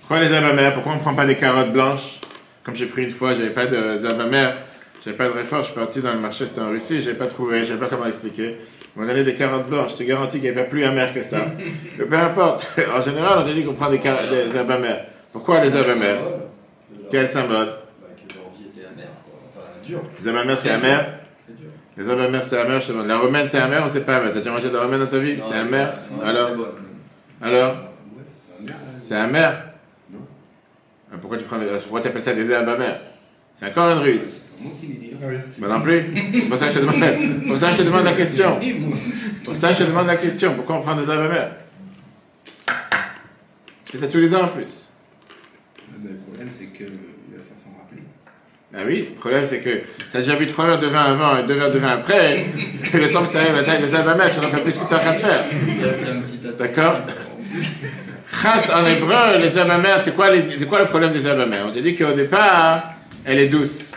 [0.01, 0.75] Pourquoi les herbes amères?
[0.75, 2.21] Pourquoi on ne prend pas des carottes blanches?
[2.63, 4.57] Comme j'ai pris une fois, j'avais pas de herbes amères,
[5.05, 7.27] j'avais pas de réfort, je suis parti dans le marché, c'était en Russie, j'avais pas
[7.27, 8.57] trouvé, je pas comment expliquer.
[8.97, 11.23] On donné des carottes blanches, je te garantis qu'il n'y avait pas plus amer que
[11.23, 11.39] ça.
[11.99, 15.07] Mais peu importe, en général, on te dit qu'on prend des, des herbes amères.
[15.33, 16.19] Pourquoi les herbes amères?
[17.11, 19.63] Quel symbole Bah, que leur vie était amère, quoi.
[20.21, 21.05] Les herbes amères, c'est amer
[21.45, 21.71] très dure.
[21.97, 23.07] Les herbes amères, c'est amer, je te demande.
[23.09, 25.07] La romaine, c'est amer ou c'est pas amer T'as déjà mangé de la romaine dans
[25.07, 25.39] ta vie?
[25.49, 25.93] C'est amer
[26.25, 26.51] Alors?
[27.43, 27.75] Alors?
[29.03, 29.65] C'est amer
[30.13, 30.19] Non.
[31.13, 31.59] Ah, Pourquoi tu prends.
[31.83, 33.01] Pourquoi tu appelles ça des herbes amères
[33.55, 34.41] C'est encore une ruse.
[34.57, 35.11] C'est moi qui l'ai dit.
[35.23, 35.37] Ah oui.
[35.59, 36.03] Bah non plus.
[36.35, 38.61] C'est pour ça que je te demande, c'est pour ça je te demande la question.
[39.45, 40.55] Pour ça que je te demande la question.
[40.55, 41.53] Pourquoi on prend des herbes amères
[43.91, 44.89] C'est ça tous les ans en plus.
[45.99, 48.03] Mais le problème, c'est que il va faire s'en rappeler.
[48.73, 51.37] Ah oui, le problème c'est que tu as déjà bu 3 verres de vin avant
[51.39, 52.45] et 2 verres de vin après,
[52.95, 54.73] et le temps que tu arrives à taille des herbes amères, tu n'en fais plus
[54.73, 55.45] ce que tu es en train faire.
[55.45, 56.53] A.
[56.59, 56.97] D'accord?
[58.43, 61.67] Chas en hébreu, les herbes amères, c'est quoi, les- quoi le problème des herbes amères
[61.69, 62.85] On te dit qu'au départ,
[63.25, 63.91] elle est douce.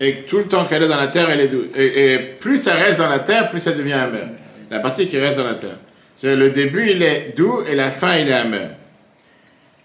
[0.00, 1.66] Et tout le temps qu'elle est dans la terre, elle est douce.
[1.74, 4.28] Et, et plus ça reste dans la terre, plus ça devient amer.
[4.70, 5.76] La partie qui reste dans la terre.
[6.22, 8.70] Le début, il est doux et la fin, il est amer.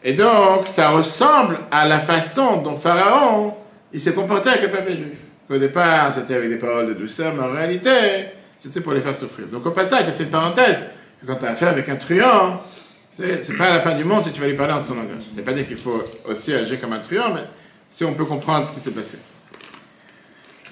[0.03, 3.55] Et donc, ça ressemble à la façon dont Pharaon,
[3.93, 5.19] il s'est comporté avec le peuple juif.
[5.49, 7.89] Au départ, c'était avec des paroles de douceur, mais en réalité,
[8.57, 9.47] c'était pour les faire souffrir.
[9.47, 10.83] Donc, au passage, c'est une parenthèse.
[11.25, 12.61] Quand tu as affaire avec un truand,
[13.11, 15.23] c'est pas la fin du monde si tu vas lui parler en son langage.
[15.33, 17.43] Je ne pas dire qu'il faut aussi agir comme un truand, mais
[17.91, 19.19] si on peut comprendre ce qui s'est passé.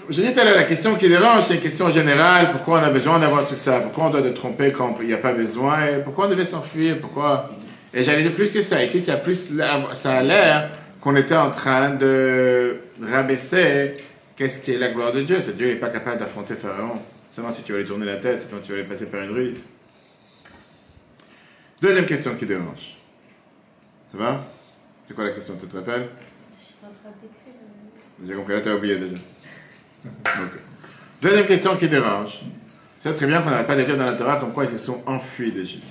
[0.09, 2.51] Je dis tout à l'heure, la question qui dérange, c'est une question générale.
[2.51, 3.81] Pourquoi on a besoin d'avoir tout ça?
[3.81, 5.77] Pourquoi on doit se tromper quand il n'y a pas besoin?
[6.03, 6.99] Pourquoi on devait s'enfuir?
[6.99, 7.51] Pourquoi?
[7.93, 8.83] Et j'allais dire plus que ça.
[8.83, 13.97] Ici, ça a l'air qu'on était en train de rabaisser
[14.35, 15.39] qu'est-ce qui est la gloire de Dieu.
[15.41, 16.99] C'est Dieu n'est pas capable d'affronter Pharaon.
[17.29, 19.31] Seulement si tu vas lui tourner la tête, sinon tu vas lui passer par une
[19.31, 19.59] ruse.
[21.81, 22.97] Deuxième question qui dérange.
[24.11, 24.43] Ça va?
[25.05, 26.09] C'est quoi la question Tu te rappelles?
[26.59, 27.53] Je suis en train d'écrire.
[28.21, 29.21] euh, J'ai compris, là, t'as oublié déjà.
[31.21, 32.41] Deuxième question qui dérange.
[32.97, 34.77] C'est très bien qu'on n'arrête pas de dire dans la Torah comme quoi ils se
[34.77, 35.83] sont enfuis d'Égypte.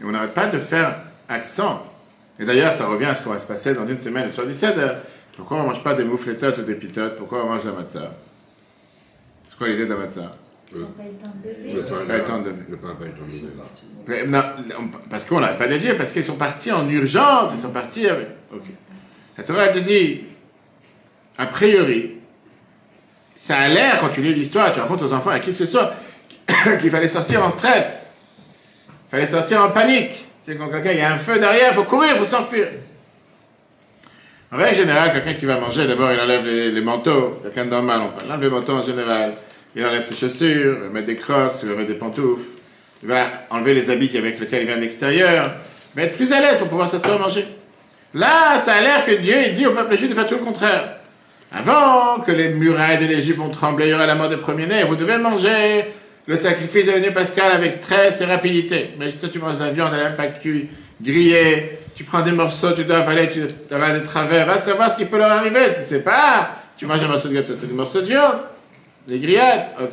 [0.00, 1.84] Et on n'arrête pas de faire accent.
[2.38, 4.46] Et d'ailleurs, ça revient à ce qu'on va se passer dans une semaine, le soir
[4.46, 4.92] du Seder.
[5.40, 8.12] Pourquoi on ne mange pas des moufletotes ou des pitotes Pourquoi on mange la matzah
[9.48, 10.32] C'est quoi l'idée de la matzah
[10.70, 11.72] Ça n'a pas eu le temps de lever.
[11.72, 14.42] Le pain, Pas le temps de- le pain, pas non,
[14.78, 17.70] on- parce qu'on n'arrête pas de dire, parce qu'ils sont partis en urgence, ils sont
[17.70, 18.28] partis avec...
[18.54, 18.64] Ok.
[19.38, 20.24] La Torah te dit,
[21.38, 22.16] a priori,
[23.34, 25.64] ça a l'air, quand tu lis l'histoire, tu racontes aux enfants, à qui que ce
[25.64, 25.94] soit,
[26.82, 28.10] qu'il fallait sortir en stress.
[29.08, 30.26] Il fallait sortir en panique.
[30.42, 32.68] C'est quand quelqu'un, il y a un feu derrière, il faut courir, il faut s'enfuir.
[34.52, 37.38] En règle générale, quelqu'un qui va manger, d'abord, il enlève les, manteaux.
[37.42, 38.26] Quelqu'un de normal, on parle.
[38.26, 39.34] Enlève les manteaux en général.
[39.76, 42.58] Il enlève ses chaussures, il va mettre des crocs, il va mettre des pantoufles.
[43.02, 45.52] Il va enlever les habits avec lesquels il vient de l'extérieur.
[45.94, 47.46] Il va être plus à l'aise pour pouvoir s'asseoir manger.
[48.12, 50.96] Là, ça a l'air que Dieu dit au peuple juif de faire tout le contraire.
[51.52, 54.84] Avant que les murailles de l'Égypte vont trembler, il y aura la mort des premiers-nés,
[54.84, 55.84] vous devez manger
[56.26, 58.90] le sacrifice de l'année pascal avec stress et rapidité.
[58.98, 62.32] Mais toi, tu manges la viande, elle n'est même pas cuite, grillée, tu prends des
[62.32, 65.60] morceaux, tu dois avaler, tu avales des travers, va savoir ce qui peut leur arriver.
[65.76, 68.38] Si c'est pas, tu manges un morceau de gâteau, c'est des morceaux de viande,
[69.06, 69.90] des grillades, ok.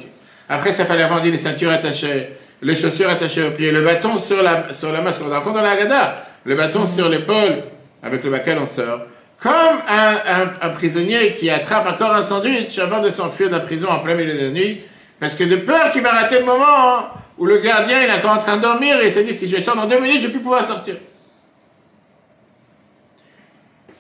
[0.48, 2.30] Après, ça fallait dit les ceintures attachées,
[2.62, 5.62] les chaussures attachées aux pieds, le bâton sur la, sur la ce qu'on raconte dans
[5.62, 6.15] la Haggadah,
[6.46, 7.63] le bâton sur l'épaule,
[8.02, 9.02] avec lequel on sort.
[9.43, 9.52] Comme
[9.89, 13.89] un, un- un prisonnier qui attrape encore un sandwich avant de s'enfuir de la prison
[13.89, 14.82] en plein milieu de la nuit,
[15.20, 17.06] parce que de peur qu'il va rater le moment hein,
[17.38, 19.50] où le gardien il est encore en train de dormir et il s'est dit si
[19.50, 20.96] je sors dans deux minutes, je vais plus pouvoir sortir.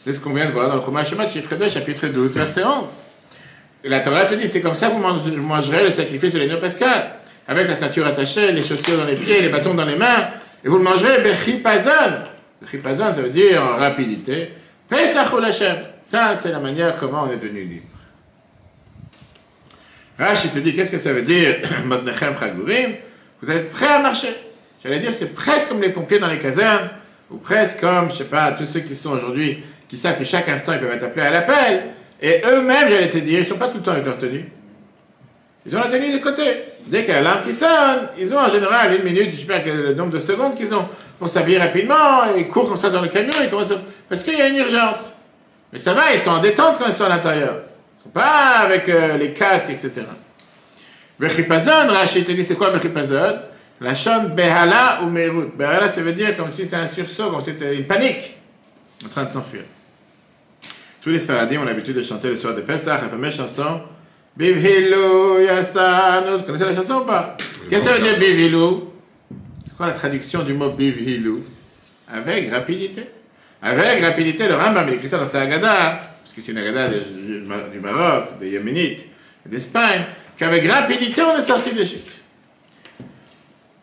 [0.07, 2.63] C'est ce qu'on vient de voir dans le Chumash Shemot, chiffre 2, chapitre 12, verset
[2.63, 2.87] 11.
[3.83, 6.31] Et la Torah te dit, c'est comme ça que vous mange- vous mangerez le sacrifice
[6.31, 7.15] de l'agneau pascal,
[7.45, 10.29] avec la ceinture attachée, les chaussures dans les pieds, les bâtons dans les mains,
[10.63, 12.21] et vous le mangerez bechipazon.
[12.61, 14.53] Bechipazon, ça veut dire en rapidité.
[14.87, 15.75] Pesach Hashem.
[16.01, 17.87] Ça, c'est la manière comment on est devenu libre.
[20.17, 22.93] Rashi te dit, qu'est-ce que ça veut dire, Motnechem Chagurim?
[23.41, 24.33] Vous êtes prêts à marcher.
[24.81, 26.91] J'allais dire, c'est presque comme les pompiers dans les casernes,
[27.29, 30.49] ou presque comme, je sais pas, tous ceux qui sont aujourd'hui, qui savent que chaque
[30.49, 31.83] instant ils peuvent être appelés à l'appel,
[32.21, 34.49] et eux-mêmes, j'allais te dire, ils sont pas tout le temps avec leur tenue.
[35.65, 36.43] Ils ont la tenue de côté.
[36.87, 39.35] Dès qu'il y a la lampe qui sonne, ils ont en général une minute, je
[39.37, 40.87] sais pas le nombre de secondes qu'ils ont
[41.19, 44.23] pour s'habiller rapidement, et ils courent comme ça dans le camion, ils commencent à- parce
[44.23, 45.13] qu'il y a une urgence.
[45.73, 47.57] Mais ça va, ils sont en détente quand ils sont à l'intérieur.
[47.99, 50.03] Ils sont pas avec euh, les casques, etc.
[51.19, 53.37] Bechipazon, Rachid te dit, c'est quoi Bechipazon
[53.81, 55.51] La chante Behala ou Meirut.
[55.55, 58.37] Behala, ça veut dire comme si c'est un sursaut, comme si c'était une panique,
[59.05, 59.63] en train de s'enfuir.
[61.07, 63.79] Tous les Sfaradim ont l'habitude de chanter le soir de Pessah, la fameuse chanson
[64.35, 66.39] Bivhilu Yastanu.
[66.39, 67.37] Vous connaissez la chanson ou pas?
[67.69, 68.81] Qu'est-ce que ça veut dire Bivhilu
[69.65, 71.43] C'est quoi la traduction du mot Bivhilu
[72.11, 73.05] Avec rapidité.
[73.61, 76.89] Avec rapidité, le Rambam, il écrit ça dans sa Haggadah, parce que c'est une Haggadah
[76.89, 79.05] du, Maroc, des Yéménites,
[79.45, 80.03] d'Espagne,
[80.35, 82.19] qu'avec rapidité, on est sorti d'Égypte.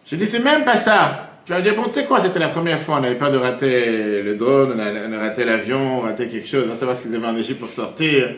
[0.04, 1.30] Je dis, c'est même pas ça.
[1.44, 3.30] Tu vas me dire, bon, tu sais quoi, c'était la première fois, on avait peur
[3.30, 6.76] de rater le drone, on a, raté l'avion, on a raté quelque chose, on va
[6.76, 8.30] savoir ce qu'ils avaient en Égypte pour sortir.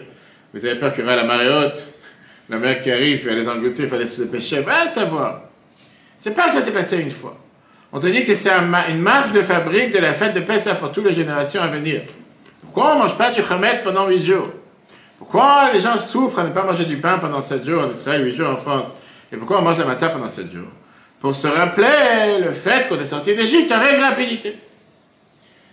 [0.53, 1.81] Vous avez peur aura la marée haute,
[2.49, 5.43] la mer qui arrive, tu vas les engloutir, il fallait se dépêcher, va savoir.
[6.19, 7.37] C'est pas que ça s'est passé une fois.
[7.93, 10.91] On te dit que c'est une marque de fabrique de la fête de Pessah pour
[10.91, 12.03] toutes les générations à venir.
[12.61, 14.49] Pourquoi on ne mange pas du chametz pendant huit jours?
[15.19, 18.25] Pourquoi les gens souffrent à ne pas manger du pain pendant sept jours en Israël,
[18.25, 18.89] huit jours en France?
[19.31, 20.69] Et pourquoi on mange la matzah pendant sept jours?
[21.21, 24.57] Pour se rappeler le fait qu'on est sorti d'Égypte avec rapidité.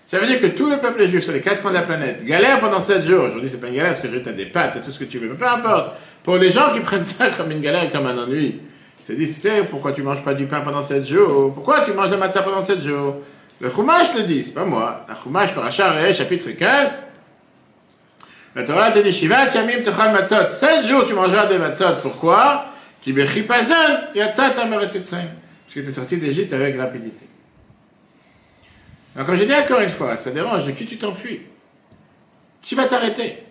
[0.05, 2.23] Ça veut dire que tout le peuple juif sur les quatre coins de la planète
[2.23, 3.25] galère pendant sept jours.
[3.25, 5.05] Aujourd'hui, c'est pas une galère parce que je as des pâtes et tout ce que
[5.05, 5.93] tu veux, mais peu importe.
[6.23, 8.59] Pour les gens qui prennent ça comme une galère, comme un ennui,
[8.99, 11.53] ils se disent, c'est pourquoi tu manges pas du pain pendant sept jours?
[11.53, 13.17] Pourquoi tu manges la matzah pendant sept jours?
[13.59, 15.05] Le Chumash le dit, c'est pas moi.
[15.07, 17.01] La Chumash, Parashah Re'eh, chapitre 15.
[18.55, 20.49] La Torah te dit, Shivat Yamim Techal Matzot.
[20.49, 21.95] Sept jours tu mangeras des matzot.
[22.01, 22.65] Pourquoi?
[24.93, 25.29] Mitzrayim.
[25.65, 27.23] Parce que tu es sorti d'Égypte avec rapidité.
[29.15, 31.41] Alors, comme j'ai dit encore une fois, ça dérange, de qui tu t'enfuis?
[32.61, 33.43] Qui va t'arrêter?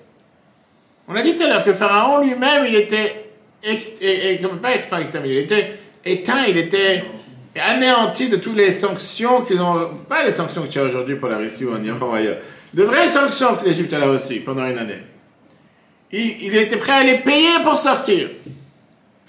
[1.07, 3.27] On a dit tout à l'heure que Pharaon lui-même, il était,
[4.61, 7.05] pas il était éteint, il était
[7.61, 11.29] anéanti de toutes les sanctions qu'ils ont, pas les sanctions que tu as aujourd'hui pour
[11.29, 12.39] la Russie ou en Iran ou ailleurs,
[12.73, 15.03] de vraies sanctions que l'Égypte a reçues pendant une année.
[16.11, 18.31] Il était prêt à les payer pour sortir.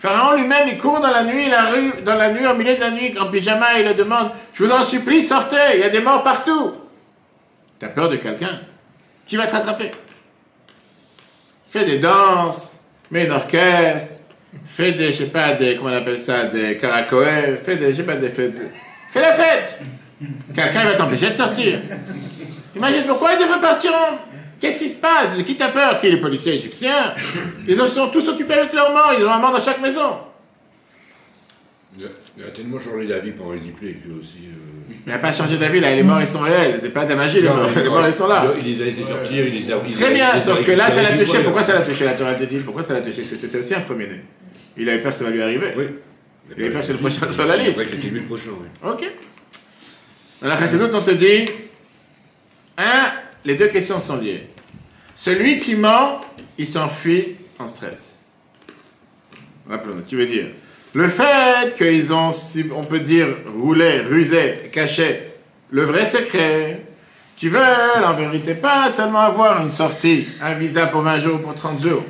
[0.04, 2.82] Pharaon lui-même, il court dans la nuit, la rue, dans la nuit, au milieu de
[2.82, 5.90] la nuit, en pyjama, il le demande, je vous en supplie, sortez, il y a
[5.90, 6.74] des morts partout.
[7.80, 8.60] T'as peur de quelqu'un
[9.26, 9.92] Qui va te rattraper
[11.70, 14.24] Fais des danses, mets un orchestre,
[14.66, 17.96] fais des, je sais pas, des, comment on appelle ça, des caracoès, fais des, je
[17.96, 18.60] sais pas, des fêtes.
[19.10, 19.80] Fais la fête
[20.54, 21.80] Quelqu'un va t'empêcher de sortir.
[22.76, 23.94] Imagine pourquoi il devrait partir.
[24.64, 25.36] Qu'est-ce qui se passe?
[25.36, 26.00] De qui t'as peur?
[26.00, 27.14] Qui est les policiers égyptiens?
[27.68, 30.20] Ils sont tous occupés avec leurs morts, ils ont un mort dans chaque maison.
[31.98, 34.48] Il a, tellement changé d'avis pour les aussi.
[34.48, 37.10] euh, Il n'a pas changé d'avis, là, les morts ils sont réels, c'est pas de
[37.10, 38.54] la magie, les morts, les morts ils sont là.
[38.58, 39.78] Il les a laissés sortir, il les a.
[39.80, 41.40] Très bien, sauf que là, ça l'a touché.
[41.44, 42.60] Pourquoi ça l'a touché La Torah te dit?
[42.60, 43.22] Pourquoi ça l'a touché?
[43.22, 44.22] C'était aussi un premier-né.
[44.78, 45.74] Il avait peur que ça va lui arriver.
[45.76, 45.88] Oui.
[46.56, 47.78] Il avait peur que c'est le prochain sur la liste.
[47.78, 48.90] Ouais, c'était lui le prochain, oui.
[48.90, 49.12] Ok.
[50.42, 51.44] Dans la précédente, on te dit
[52.78, 53.12] un,
[53.44, 54.53] les deux questions sont liées.
[55.24, 56.20] Celui qui ment,
[56.58, 58.26] il s'enfuit en stress.
[60.10, 60.48] Tu veux dire.
[60.94, 65.32] Le fait qu'ils ont, si on peut dire, roulé, rusé, caché
[65.70, 66.82] le vrai secret,
[67.38, 71.56] qui veulent en vérité pas seulement avoir une sortie, un visa pour 20 jours, pour
[71.56, 72.04] 30 jours,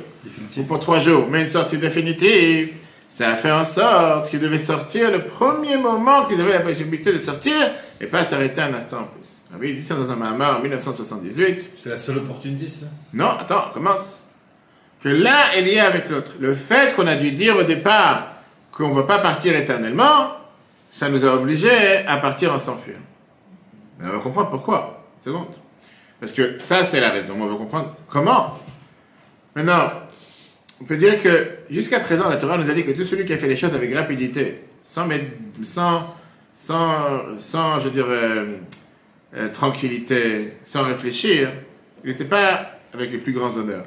[0.56, 2.72] ou pour 3 jours, mais une sortie définitive,
[3.08, 7.12] ça a fait en sorte qu'ils devaient sortir le premier moment qu'ils avaient la possibilité
[7.12, 7.54] de sortir
[8.00, 9.33] et pas s'arrêter un instant en plus.
[9.54, 11.70] Ah oui, il dit ça dans un Mahamar en 1978.
[11.76, 14.22] C'est la seule opportunité, ça Non, attends, on commence.
[15.02, 16.32] Que l'un est lié avec l'autre.
[16.40, 18.32] Le fait qu'on a dû dire au départ
[18.72, 20.32] qu'on ne veut pas partir éternellement,
[20.90, 22.96] ça nous a obligés à partir en s'enfuir.
[24.00, 25.04] Mais on va comprendre pourquoi.
[25.18, 25.46] Une seconde.
[26.20, 27.34] Parce que ça, c'est la raison.
[27.38, 28.58] On va comprendre comment.
[29.54, 29.90] Maintenant,
[30.80, 33.32] on peut dire que jusqu'à présent, la Torah nous a dit que tout celui qui
[33.34, 35.30] a fait les choses avec rapidité, sans, mettre-
[35.62, 36.12] sans,
[36.54, 38.46] sans, sans je dirais,
[39.36, 41.50] euh, tranquillité, sans réfléchir,
[42.04, 43.86] il n'était pas avec les plus grands honneurs.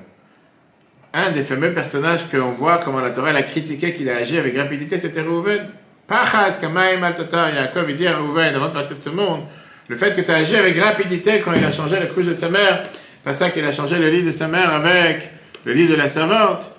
[1.13, 4.57] Un des fameux personnages qu'on voit comment la Torah l'a critiqué qu'il a agi avec
[4.57, 5.69] rapidité, c'était Reuven.
[6.05, 9.43] Pachas, Kamaim, Altata, Yaakov, il dit à Reuven, avant de partir de ce monde,
[9.87, 12.33] le fait que tu as agi avec rapidité quand il a changé la couche de
[12.33, 12.89] sa mère,
[13.23, 15.29] pas ça qu'il a changé le lit de sa mère avec
[15.65, 16.69] le lit de la servante,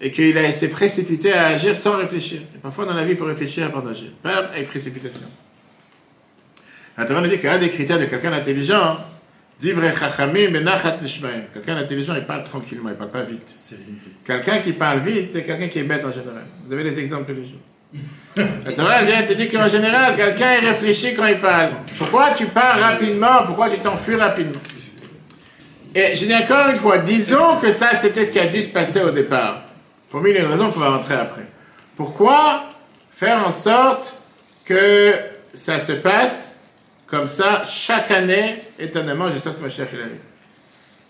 [0.00, 2.40] et qu'il s'est précipité à agir sans réfléchir.
[2.54, 5.26] Et parfois dans la vie, il faut réfléchir avant d'agir, pas avec précipitation.
[6.98, 8.98] La Torah nous dit qu'un des critères de quelqu'un d'intelligent,
[9.60, 11.42] Divrei chachamim benachat nishmaim.
[11.52, 13.46] Quelqu'un d'intelligent, il parle tranquillement, il parle pas vite.
[14.24, 16.44] Quelqu'un qui parle vite, c'est quelqu'un qui est bête en général.
[16.66, 18.46] Vous avez des exemples tous les jours.
[18.64, 21.72] La Torah vient te dire qu'en général, quelqu'un il réfléchit quand il parle.
[21.98, 23.42] Pourquoi tu parles rapidement?
[23.44, 24.60] Pourquoi tu t'enfuis rapidement?
[25.94, 28.68] Et je dis encore une fois, disons que ça c'était ce qui a dû se
[28.68, 29.64] passer au départ.
[30.08, 31.46] Pour mille et une raisons qu'on va rentrer après.
[31.96, 32.64] Pourquoi
[33.10, 34.16] faire en sorte
[34.64, 35.14] que
[35.52, 36.49] ça se passe
[37.10, 40.12] comme ça chaque année, éternellement, jusqu'à ce que Mashiach il arrive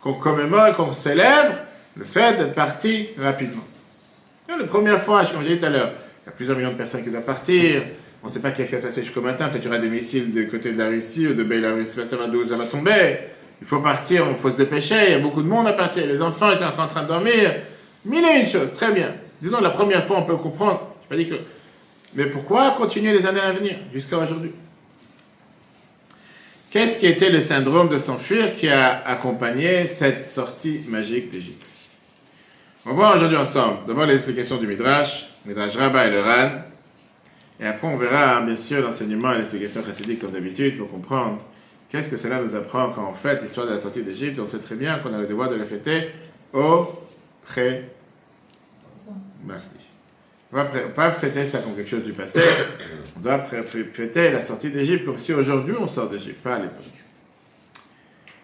[0.03, 1.57] Qu'on commémore, qu'on célèbre
[1.97, 3.65] le fait d'être parti rapidement.
[4.49, 5.93] La première fois, comme j'ai dit tout à l'heure,
[6.25, 7.83] il y a plusieurs millions de personnes qui doivent partir.
[8.23, 9.49] On ne sait pas qu'est-ce qui va se passer jusqu'au matin.
[9.49, 11.91] Peut-être qu'il y aura des missiles du côté de la Russie ou de Belarus.
[11.91, 13.19] Ça va ça va tomber?
[13.61, 14.97] Il faut partir, il faut se dépêcher.
[15.07, 16.07] Il y a beaucoup de monde à partir.
[16.07, 17.55] Les enfants, ils sont encore en train de dormir.
[18.05, 18.73] Mille et une choses.
[18.75, 19.15] Très bien.
[19.41, 20.95] Disons, la première fois, on peut comprendre.
[21.05, 21.37] Je pas dit que.
[22.15, 24.53] Mais pourquoi continuer les années à venir jusqu'à aujourd'hui?
[26.71, 31.67] Qu'est-ce qui était le syndrome de s'enfuir qui a accompagné cette sortie magique d'Égypte?
[32.87, 36.51] On va voir aujourd'hui ensemble d'abord l'explication du Midrash, Midrash Rabbah et le Ran,
[37.59, 41.45] et après on verra bien sûr l'enseignement et l'explication chassidique comme d'habitude pour comprendre
[41.89, 44.39] qu'est-ce que cela nous apprend quand on fête l'histoire de la sortie d'Égypte.
[44.39, 46.11] On sait très bien qu'on a le devoir de la fêter
[46.53, 46.87] au
[47.43, 47.85] pré.
[49.45, 49.80] Merci.
[50.53, 52.41] On ne va pas fêter ça comme quelque chose du passé.
[53.17, 53.45] On doit
[53.93, 56.85] fêter la sortie d'Égypte comme si aujourd'hui on sort d'Égypte, pas à l'époque.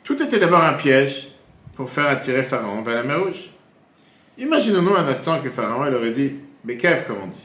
[0.05, 1.33] Tout était d'abord un piège
[1.75, 3.51] pour faire attirer Pharaon vers la mer Rouge.
[4.39, 7.39] Imaginons-nous un instant que Pharaon il aurait dit Bekev, comme on dit.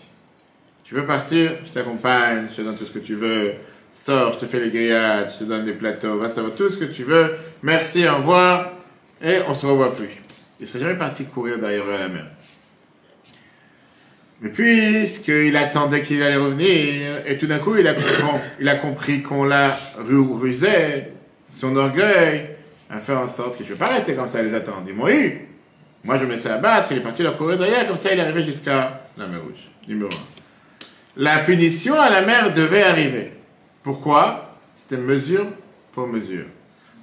[0.83, 3.53] Tu veux partir Je t'accompagne, je te donne tout ce que tu veux.
[3.89, 6.77] Sors, je te fais les grillades, je te donne des plateaux, va savoir tout ce
[6.77, 7.35] que tu veux.
[7.63, 8.73] Merci, au revoir.
[9.21, 10.09] Et on se revoit plus.
[10.59, 12.25] Il serait jamais parti courir derrière eux à la mer.
[14.41, 17.87] Mais puisqu'il attendait qu'il allait revenir, et tout d'un coup, il
[18.67, 21.03] a compris, qu'on l'a rusé,
[21.51, 22.47] son orgueil,
[22.89, 24.83] a fait en sorte qu'il ne peut pas rester comme ça à les attendre.
[24.87, 25.47] Ils m'ont eu.
[26.03, 28.21] Moi, je me laissais abattre, il est parti leur courir derrière, comme ça, il est
[28.23, 29.69] arrivé jusqu'à la mer Rouge.
[29.87, 30.13] Numéro 1.
[31.17, 33.33] La punition à la mer devait arriver.
[33.83, 34.57] Pourquoi?
[34.73, 35.45] C'était mesure
[35.91, 36.45] pour mesure.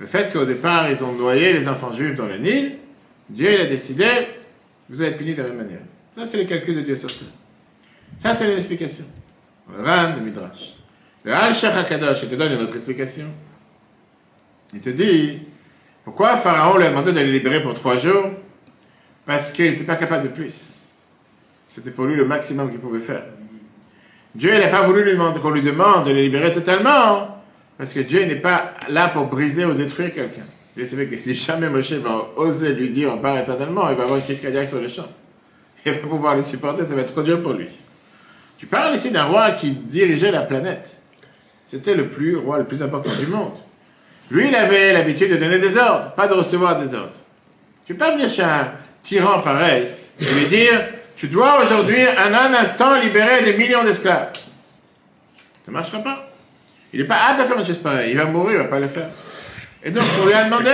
[0.00, 2.78] Le fait qu'au départ, ils ont noyé les enfants juifs dans le Nil,
[3.30, 4.06] Dieu, il a décidé,
[4.88, 5.80] vous allez être punis de la même manière.
[6.18, 7.28] Ça, c'est les calculs de Dieu sur terre.
[8.18, 9.04] Ça, c'est l'explication.
[9.72, 10.74] Le Ran, le Midrash.
[11.22, 13.26] Le Al-Shach il te donne une autre explication.
[14.74, 15.38] Il te dit,
[16.02, 18.30] pourquoi Pharaon lui a demandé de les libérer pour trois jours?
[19.26, 20.74] Parce qu'il n'était pas capable de plus.
[21.68, 23.22] C'était pour lui le maximum qu'il pouvait faire.
[24.34, 27.42] Dieu n'a pas voulu lui demander, qu'on lui demande de les libérer totalement,
[27.76, 30.46] parce que Dieu n'est pas là pour briser ou détruire quelqu'un.
[30.76, 34.02] Il savait que si jamais Moshe va oser lui dire on part éternellement, il va
[34.02, 35.06] avoir une crise cardiaque sur le champ.
[35.86, 37.68] Il va pouvoir le supporter, ça va être trop dur pour lui.
[38.58, 40.96] Tu parles ici d'un roi qui dirigeait la planète.
[41.64, 43.54] C'était le plus roi le plus important du monde.
[44.30, 47.16] Lui, il avait l'habitude de donner des ordres, pas de recevoir des ordres.
[47.86, 49.88] Tu peux venir chez un tyran pareil
[50.20, 50.86] et lui dire
[51.16, 54.30] Tu dois aujourd'hui, en un instant, libérer des millions d'esclaves.
[55.64, 56.30] Ça ne marchera pas.
[56.92, 58.10] Il n'est pas apte à faire une chose pareille.
[58.10, 59.08] Il va mourir, il ne va pas le faire.
[59.84, 60.70] Et donc, on lui a demandé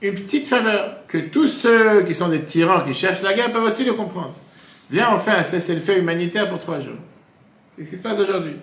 [0.00, 3.64] une petite faveur que tous ceux qui sont des tyrans, qui cherchent la guerre, peuvent
[3.64, 4.32] aussi le comprendre.
[4.90, 6.96] Viens, on fait un cessez-le-feu humanitaire pour trois jours.
[7.76, 8.56] Qu'est-ce qui se passe aujourd'hui?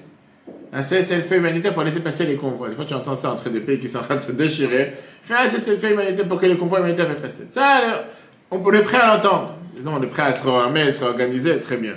[0.73, 2.69] Un cessez-le-feu humanitaire pour laisser passer les convois.
[2.69, 4.93] Des fois, tu entends ça entre des pays qui sont en train de se déchirer.
[5.21, 7.45] Fais un cessez-le-feu humanitaire pour que les convois humanitaires puissent passer.
[7.49, 8.05] Ça,
[8.49, 9.53] on est prêt à l'entendre.
[9.77, 11.93] Disons, on est prêt à se réarmer, à se réorganiser, très bien.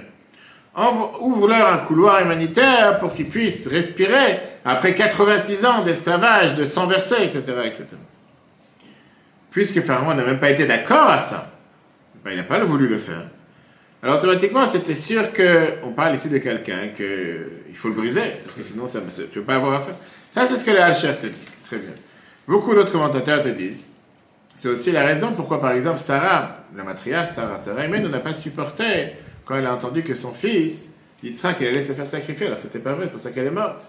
[1.20, 7.22] Ouvre-leur un couloir humanitaire pour qu'ils puissent respirer après 86 ans d'esclavage, de sang versé,
[7.22, 7.42] etc.
[9.52, 11.52] Puisque Pharaon n'a même pas été d'accord à ça,
[12.24, 13.22] ben, il n'a pas voulu le faire.
[14.02, 18.62] Alors automatiquement, c'était sûr qu'on parle ici de quelqu'un qu'il faut le briser, parce que
[18.64, 19.94] sinon, tu ne peux pas avoir affaire.
[20.32, 21.34] Ça, c'est ce que le Hachef te dit.
[21.64, 21.90] Très bien.
[22.48, 23.90] Beaucoup d'autres commentateurs te disent.
[24.54, 28.32] C'est aussi la raison pourquoi, par exemple, Sarah, la matriarche Sarah, Sarah même n'a pas
[28.32, 29.12] supporté
[29.44, 32.46] quand elle a entendu que son fils, Yitzhak, qu'il allait se faire sacrifier.
[32.46, 33.86] Alors, c'était pas vrai, c'est pour ça qu'elle est morte.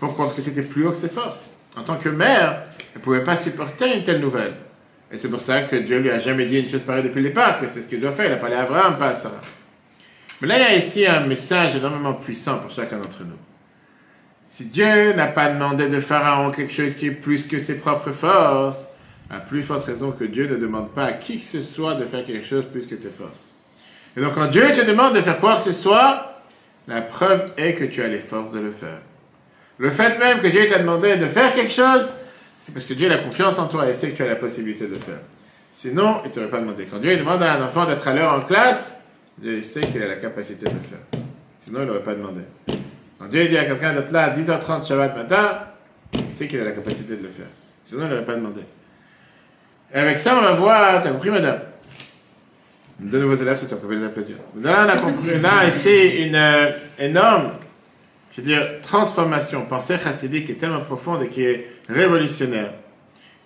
[0.00, 0.26] Pourquoi?
[0.26, 1.50] Parce que c'était plus haut que ses forces.
[1.76, 2.62] En tant que mère,
[2.94, 4.52] elle ne pouvait pas supporter une telle nouvelle.
[5.14, 7.28] Et c'est pour ça que Dieu lui a jamais dit une chose pareille depuis le
[7.28, 8.26] départ, que c'est ce qu'il doit faire.
[8.26, 9.40] Il a parlé à Abraham, pas à Sarah.
[10.40, 13.38] Mais là, il y a ici un message énormément puissant pour chacun d'entre nous.
[14.44, 18.10] Si Dieu n'a pas demandé de Pharaon quelque chose qui est plus que ses propres
[18.10, 18.88] forces,
[19.30, 22.06] à plus forte raison que Dieu ne demande pas à qui que ce soit de
[22.06, 23.52] faire quelque chose plus que tes forces.
[24.16, 26.42] Et donc, quand Dieu te demande de faire quoi que ce soit,
[26.88, 28.98] la preuve est que tu as les forces de le faire.
[29.78, 32.12] Le fait même que Dieu t'a demandé de faire quelque chose,
[32.64, 34.86] c'est parce que Dieu a confiance en toi et sait que tu as la possibilité
[34.86, 35.18] de le faire.
[35.70, 36.86] Sinon, il ne t'aurait pas demandé.
[36.90, 38.96] Quand Dieu demande à un enfant d'être à l'heure en classe,
[39.36, 41.20] Dieu sait qu'il a la capacité de le faire.
[41.58, 42.40] Sinon, il n'aurait pas demandé.
[43.18, 45.58] Quand Dieu dit à quelqu'un d'être là à 10h30 Shabbat matin,
[46.14, 47.48] il sait qu'il a la capacité de le faire.
[47.84, 48.62] Sinon, il n'aurait pas demandé.
[49.92, 51.60] Et avec ça, on va voir, tu as compris, madame?
[52.98, 54.36] De nouveaux élèves, c'est ça, vous pouvez les applaudir.
[54.62, 57.50] Là, on a compris, là, c'est une euh, énorme
[58.36, 62.72] je veux dire, transformation, pensée chassidique qui est tellement profonde et qui est révolutionnaire,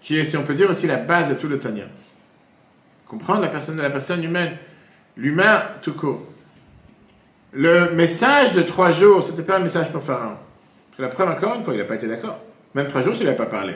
[0.00, 1.84] qui est, si on peut dire, aussi la base de tout le Tanya.
[3.06, 4.56] Comprendre la personne de la personne humaine,
[5.16, 6.26] l'humain tout court.
[7.52, 10.36] Le message de trois jours, c'était pas un message pour Pharaon.
[10.98, 12.38] La preuve, encore une fois, il n'a pas été d'accord.
[12.74, 13.74] Même trois jours, il n'a pas parlé.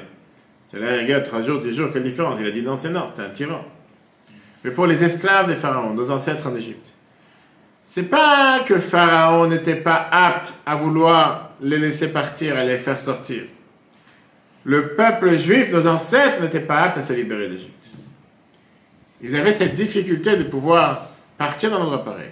[0.72, 3.22] Là, regarde, trois jours, dix jours, quelle différence Il a dit non, c'est non, c'était
[3.22, 3.64] un tyran.
[4.64, 6.92] Mais pour les esclaves des pharaons, nos ancêtres en Égypte,
[7.84, 12.98] c'est pas que Pharaon n'était pas apte à vouloir les laisser partir, à les faire
[12.98, 13.42] sortir.
[14.64, 17.72] Le peuple juif, nos ancêtres, n'étaient pas aptes à se libérer d'Égypte.
[19.22, 22.30] Ils avaient cette difficulté de pouvoir partir d'un endroit pareil.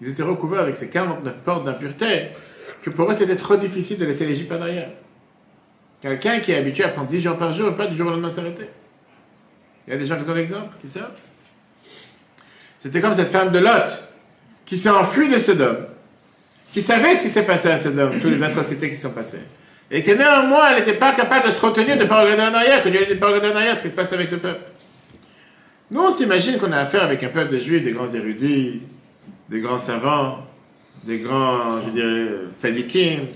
[0.00, 2.28] Ils étaient recouverts avec ces 49 portes d'impureté
[2.82, 4.90] que pour eux c'était trop difficile de laisser l'Égypte en arrière.
[6.00, 8.30] Quelqu'un qui est habitué à prendre 10 jours par jour, pas du jour au lendemain
[8.30, 8.68] s'arrêter.
[9.86, 11.16] Il y a des gens qui ont l'exemple, qui savent.
[12.78, 13.98] C'était comme cette femme de Lot,
[14.64, 15.86] qui s'est enfuie de Sodome,
[16.72, 19.40] qui savait ce qui s'est passé à Sodome, toutes les atrocités qui sont passées.
[19.90, 22.54] Et que néanmoins, elle n'était pas capable de se retenir de ne pas regarder en
[22.54, 24.60] arrière, que Dieu n'était pas regarder en arrière ce qui se passe avec ce peuple.
[25.90, 28.82] Nous, on s'imagine qu'on a affaire avec un peuple de juifs, des grands érudits,
[29.48, 30.44] des grands savants,
[31.04, 32.28] des grands, je dirais,
[32.58, 33.26] tzadikim.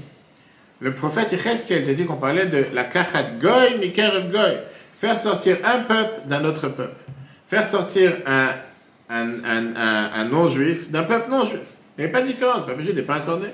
[0.80, 4.58] Le prophète Yecheskel te dit qu'on parlait de la kachat goy, mikerev goy.
[4.94, 6.96] Faire sortir un peuple d'un autre peuple.
[7.46, 8.48] Faire sortir un,
[9.08, 11.60] un, un non-juif d'un peuple non-juif.
[11.96, 13.48] Il n'y a pas de différence, le peuple juif n'est pas incarné.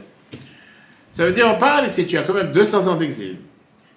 [1.17, 3.39] Ça veut dire, on parle ici, tu as quand même 200 ans d'exil.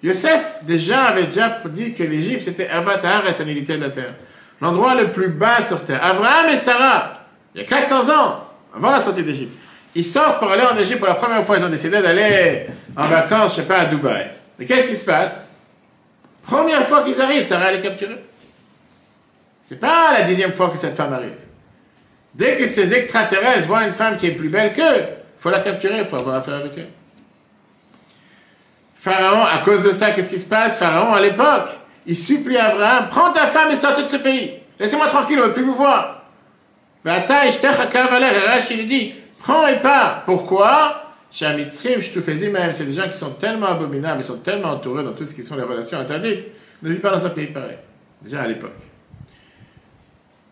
[0.02, 4.14] Yosef, déjà, avait déjà dit que l'Égypte, c'était Avatar et sa nullité de la terre.
[4.62, 6.00] L'endroit le plus bas sur terre.
[6.02, 9.52] Abraham et Sarah, il y a 400 ans, avant la sortie d'Égypte.
[9.96, 11.58] Ils sortent pour aller en Égypte pour la première fois.
[11.58, 14.28] Ils ont décidé d'aller en vacances, je sais pas, à Dubaï.
[14.58, 15.52] Et qu'est-ce qui se passe?
[16.44, 18.24] Première fois qu'ils arrivent, Sarah les capturée.
[19.62, 21.36] C'est pas la dixième fois que cette femme arrive.
[22.34, 25.04] Dès que ces extraterrestres voient une femme qui est plus belle qu'eux,
[25.38, 26.88] faut la capturer, faut avoir affaire avec eux.
[29.00, 30.78] Pharaon, à cause de ça, qu'est-ce qui se passe?
[30.78, 31.70] Pharaon, à l'époque,
[32.06, 34.56] il supplie Abraham, prends ta femme et sortez de ce pays.
[34.78, 36.24] Laissez-moi tranquille, on ne veut plus vous voir.
[37.06, 40.24] Il dit, prends et pars.
[40.26, 41.02] Pourquoi?
[41.32, 45.44] C'est des gens qui sont tellement abominables, ils sont tellement entourés dans tout ce qui
[45.44, 46.50] sont les relations interdites,
[46.84, 47.78] ne vivent pas dans un pays pareil.
[48.22, 48.76] Déjà à l'époque.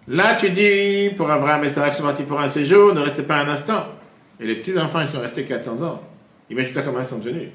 [0.07, 3.23] Là, tu dis, pour Abraham et Sarah qui sont partis pour un séjour, ne restez
[3.23, 3.87] pas un instant.
[4.39, 6.01] Et les petits-enfants, ils sont restés 400 ans.
[6.49, 7.49] Imagine-toi comment ils sont devenus.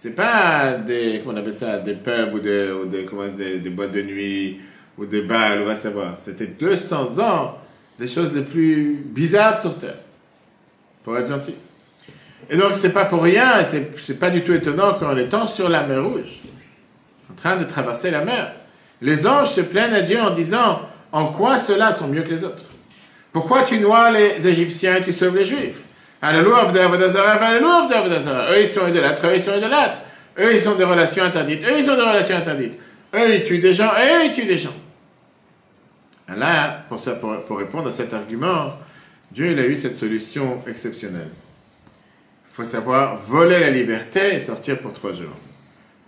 [0.00, 3.90] C'est pas des, comment on appelle des pubs ou des, ou des, comment, des, boîtes
[3.90, 4.60] de nuit
[4.96, 6.16] ou des balles, on va savoir.
[6.16, 7.58] C'était 200 ans
[7.98, 9.96] des choses les plus bizarres sur Terre.
[11.02, 11.56] Pour être gentil.
[12.48, 15.82] Et donc, c'est pas pour rien, c'est pas du tout étonnant qu'en étant sur la
[15.82, 16.42] mer Rouge,
[17.32, 18.54] en train de traverser la mer,
[19.02, 22.44] les anges se plaignent à Dieu en disant En quoi ceux-là sont mieux que les
[22.44, 22.64] autres?
[23.32, 25.87] Pourquoi tu noies les Égyptiens et tu sauves les Juifs?
[26.20, 27.88] Alléluia, Alléluia,
[28.50, 29.98] Eux, ils sont idolâtres, eux, ils sont idolâtres.
[30.38, 32.78] Eux, ils sont des relations interdites, eux, ils sont des relations interdites.
[33.14, 34.74] Eux, ils tuent des gens, eux, ils tuent des gens.
[36.36, 38.74] Là, pour, ça, pour, pour répondre à cet argument,
[39.30, 41.30] Dieu il a eu cette solution exceptionnelle.
[42.50, 45.36] Il faut savoir voler la liberté et sortir pour trois jours.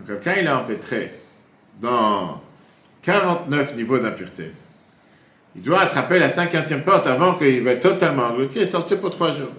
[0.01, 1.13] Donc, quand il a empêtré
[1.81, 2.43] dans
[3.03, 4.53] 49 niveaux d'impureté,
[5.57, 9.33] il doit attraper la cinquantième porte avant qu'il va totalement englouti et sortir pour trois
[9.33, 9.53] jours.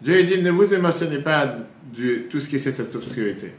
[0.00, 1.56] Dieu dit ne vous émotionnez pas
[1.96, 3.52] de tout ce qui est cette obscurité.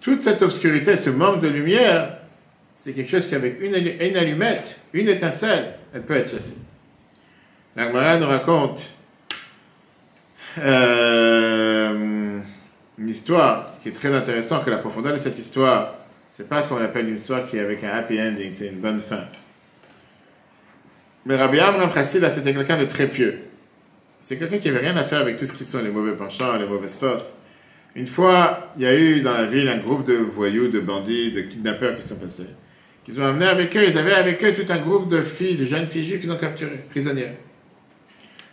[0.00, 2.18] Toute cette obscurité, ce manque de lumière,
[2.76, 6.56] c'est quelque chose qu'avec une, une, allumette, une étincelle, elle peut être chassée.
[7.76, 8.82] L'Agmara nous raconte
[10.58, 12.40] euh,
[12.98, 15.94] une histoire qui est très intéressante, que la profondeur de cette histoire,
[16.32, 18.80] c'est pas comme on appelle une histoire qui est avec un happy ending, c'est une
[18.80, 19.24] bonne fin.
[21.24, 23.44] Mais Rabbi Amram Chassid, c'était quelqu'un de très pieux.
[24.22, 26.56] C'est quelqu'un qui n'avait rien à faire avec tout ce qui sont les mauvais penchants,
[26.56, 27.34] les mauvaises forces.
[27.96, 31.32] Une fois, il y a eu dans la ville un groupe de voyous, de bandits,
[31.32, 32.46] de kidnappeurs qui sont passés.
[33.04, 35.66] Qu'ils ont amené avec eux, ils avaient avec eux tout un groupe de filles, de
[35.66, 37.34] jeunes filles juives qu'ils ont capturées, prisonnières.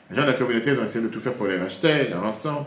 [0.10, 2.66] Les gens de la communauté ont essayé de tout faire pour les racheter, la rançon.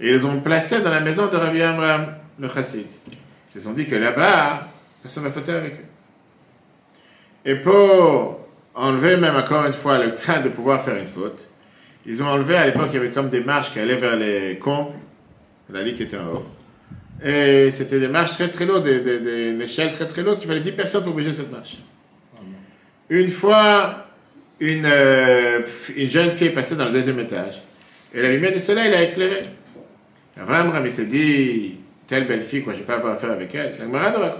[0.00, 2.86] Et ils les ont placées dans la maison de Rabbi Amram, le chassid.
[3.06, 4.68] Ils se sont dit que là-bas,
[5.02, 7.50] personne ne va fauter avec eux.
[7.50, 11.48] Et pour enlever même encore une fois le craint de pouvoir faire une faute,
[12.06, 14.58] ils ont enlevé, à l'époque, il y avait comme des marches qui allaient vers les
[14.58, 14.92] combles,
[15.70, 16.46] la ligue était en haut.
[17.24, 20.60] Et c'était des marches très très lourdes, des, des, échelles très très lourdes, qu'il fallait
[20.60, 21.78] 10 personnes pour bouger cette marche.
[23.08, 24.06] Une fois,
[24.60, 25.60] une, euh,
[25.96, 27.62] une jeune fille est passée dans le deuxième étage,
[28.12, 29.46] et la lumière du soleil l'a éclairée.
[30.40, 31.76] Abraham, il s'est dit,
[32.06, 33.72] telle belle fille, quoi, je vais pas avoir affaire avec elle.
[33.72, 34.32] C'est un raconte.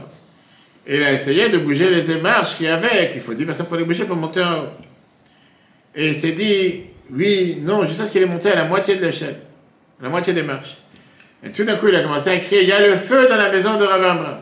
[0.87, 3.67] Et il a essayé de bouger les marches qu'il y avait, qu'il faut 10 personnes
[3.67, 4.69] pour les bouger pour monter en haut.
[5.95, 9.05] Et il s'est dit, oui, non, je sais qu'il est monté à la moitié de
[9.05, 9.37] l'échelle,
[10.01, 10.79] à la moitié des marches.
[11.43, 13.37] Et tout d'un coup, il a commencé à crier, il y a le feu dans
[13.37, 14.41] la maison de Ravambra.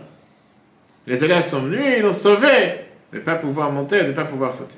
[1.06, 2.48] Les élèves sont venus et ils l'ont sauvé
[3.12, 4.76] de ne pas pouvoir monter, de ne pas pouvoir fauter.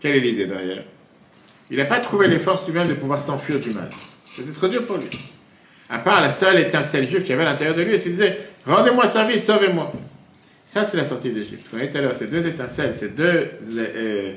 [0.00, 0.84] Quelle est l'idée derrière?
[1.70, 3.90] Il n'a pas trouvé les forces humaines de pouvoir s'enfuir du mal.
[4.24, 5.08] C'était trop dur pour lui.
[5.88, 8.38] À part la seule étincelle juive qui avait à l'intérieur de lui, il se disait
[8.64, 9.92] Rendez-moi service, sauvez-moi.
[10.64, 11.62] Ça, c'est la sortie d'Égypte.
[11.70, 14.32] Vous voyez tout à l'heure, ces deux étincelles, ces deux euh,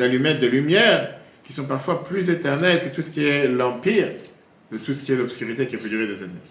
[0.00, 1.17] allumettes de lumière,
[1.48, 4.08] qui sont parfois plus éternels que tout ce qui est l'empire,
[4.70, 6.44] de tout ce qui est l'obscurité qui peut durer des années.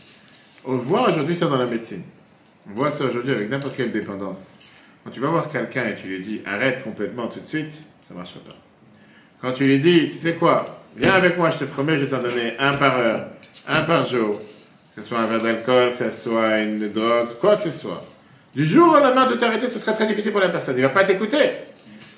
[0.65, 2.01] On voit aujourd'hui ça dans la médecine.
[2.67, 4.57] On voit ça aujourd'hui avec n'importe quelle dépendance.
[5.03, 7.73] Quand tu vas voir quelqu'un et tu lui dis arrête complètement tout de suite,
[8.07, 8.55] ça ne marchera pas.
[9.39, 12.09] Quand tu lui dis, tu sais quoi, viens avec moi, je te promets, je vais
[12.09, 13.27] t'en donner un par heure,
[13.67, 17.55] un par jour, que ce soit un verre d'alcool, que ce soit une drogue, quoi
[17.55, 18.03] que ce soit.
[18.55, 20.75] Du jour au lendemain, tout arrêter, ce sera très difficile pour la personne.
[20.75, 21.51] Il ne va pas t'écouter.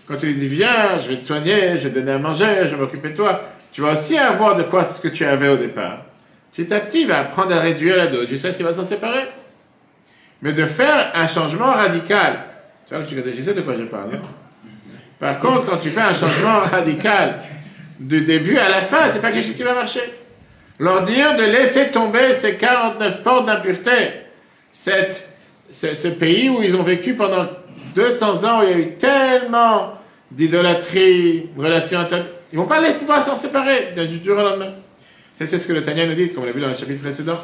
[0.09, 2.63] Quand tu lui dis, viens, je vais te soigner, je vais te donner à manger,
[2.63, 3.41] je vais m'occuper de toi,
[3.71, 5.99] tu vas aussi avoir de quoi ce que tu avais au départ.
[6.51, 8.27] Petit à petit, il va apprendre à réduire la dose.
[8.35, 9.25] Sais ce qu'il va s'en séparer.
[10.41, 12.39] Mais de faire un changement radical.
[12.87, 14.13] Tu vois, je sais de quoi je parle.
[14.13, 14.21] non
[15.19, 17.35] Par contre, quand tu fais un changement radical
[17.99, 20.01] du début à la fin, c'est pas quelque chose qui va marcher.
[20.79, 24.23] Leur dire de laisser tomber ces 49 portes d'impureté,
[24.71, 25.29] cette,
[25.69, 27.43] ce, ce pays où ils ont vécu pendant
[27.93, 29.98] 200 ans, où il y a eu tellement
[30.31, 32.21] d'idolâtrie, relations inter...
[32.51, 34.73] Ils vont pas aller pouvoir s'en séparer du jour au lendemain.
[35.35, 37.37] C'est ce que le Tanya nous dit, comme on l'a vu dans le chapitre précédent.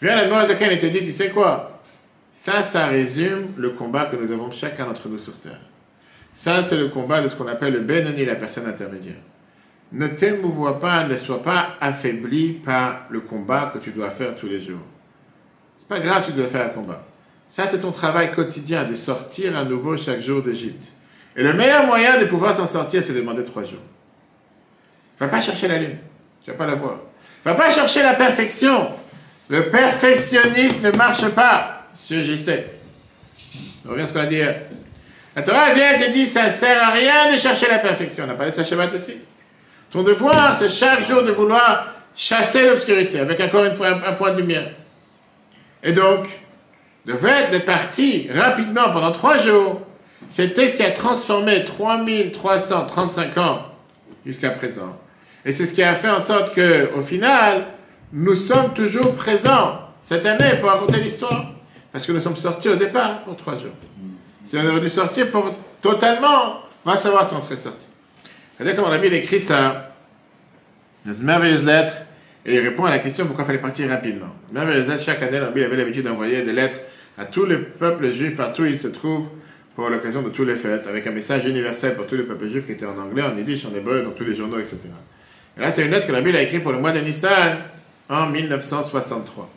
[0.00, 1.80] Viens la Zakan et te dit, tu sais quoi?
[2.32, 5.58] Ça, ça résume le combat que nous avons chacun d'entre nous sur Terre.
[6.32, 9.16] Ça, c'est le combat de ce qu'on appelle le Benoni, la personne intermédiaire.
[9.90, 14.46] Ne t'émouvois pas, ne sois pas affaibli par le combat que tu dois faire tous
[14.46, 14.82] les jours.
[15.78, 17.07] C'est pas grave si tu dois faire un combat.
[17.48, 20.92] Ça, c'est ton travail quotidien de sortir à nouveau chaque jour d'Égypte.
[21.36, 23.80] Et le meilleur moyen de pouvoir s'en sortir, c'est de demander trois jours.
[25.18, 25.96] Va pas chercher la lune.
[26.44, 26.98] Tu vas pas la voir.
[27.44, 28.90] Va pas chercher la perfection.
[29.48, 31.86] Le perfectionnisme ne marche pas.
[31.92, 32.64] Monsieur JC.
[33.86, 34.54] On revient à ce qu'on a dit hier.
[35.34, 38.24] La Torah vient et te dit, ça ne sert à rien de chercher la perfection.
[38.26, 39.14] On a parlé de Shabbat aussi.
[39.90, 44.70] Ton devoir, c'est chaque jour de vouloir chasser l'obscurité avec encore un, point de lumière.
[45.82, 46.26] Et donc,
[47.08, 49.80] le fait d'être parti rapidement pendant trois jours,
[50.28, 53.62] c'était ce qui a transformé 3335 ans
[54.26, 54.94] jusqu'à présent.
[55.46, 57.64] Et c'est ce qui a fait en sorte que, au final,
[58.12, 61.52] nous sommes toujours présents cette année pour raconter l'histoire.
[61.92, 63.72] Parce que nous sommes sortis au départ pour trois jours.
[64.44, 67.86] Si on aurait dû sortir pour totalement, on va savoir si on serait sorti.
[68.54, 69.94] C'est-à-dire comme on a mis écrit ça
[71.06, 71.94] dans une merveilleuse lettre
[72.44, 74.34] et il répond à la question pourquoi il fallait partir rapidement.
[74.52, 76.76] Merveilleuse lettre, chaque année, il avait l'habitude d'envoyer des lettres
[77.18, 79.28] à tous les peuples juifs partout où ils se trouvent
[79.74, 82.66] pour l'occasion de tous les fêtes, avec un message universel pour tous les peuples juifs
[82.66, 84.78] qui étaient en anglais, en yiddish, en hébreu, dans tous les journaux, etc.
[85.56, 87.58] Et là, c'est une lettre que la Bible a écrite pour le mois de Nissan
[88.08, 89.50] en 1963.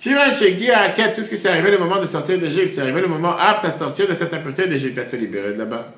[0.00, 3.08] Kivan à tout ce qui s'est arrivé le moment de sortir d'Égypte, c'est arrivé le
[3.08, 5.92] moment apte à sortir de cette impureté d'Égypte, à se libérer de là-bas.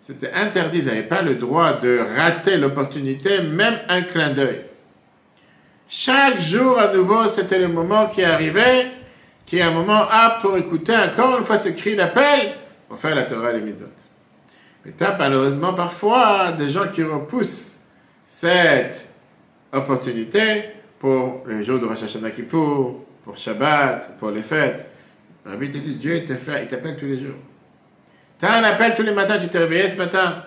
[0.00, 4.62] C'était interdit, ils n'avaient pas le droit de rater l'opportunité, même un clin d'œil.
[5.94, 8.90] Chaque jour à nouveau, c'était le moment qui arrivait,
[9.44, 12.54] qui est un moment apte pour écouter encore une fois ce cri d'appel
[12.88, 13.88] pour faire la Torah et les mitzvot.
[14.86, 17.78] Mais tu as malheureusement parfois des gens qui repoussent
[18.24, 19.06] cette
[19.70, 20.64] opportunité
[20.98, 24.88] pour les jours de Rosh Hashanah Kippour, pour Shabbat, pour les fêtes.
[25.44, 27.36] Rabbi te dit, Dieu il t'appelle tous les jours.
[28.40, 30.42] Tu as un appel tous les matins, tu t'es réveillé ce matin.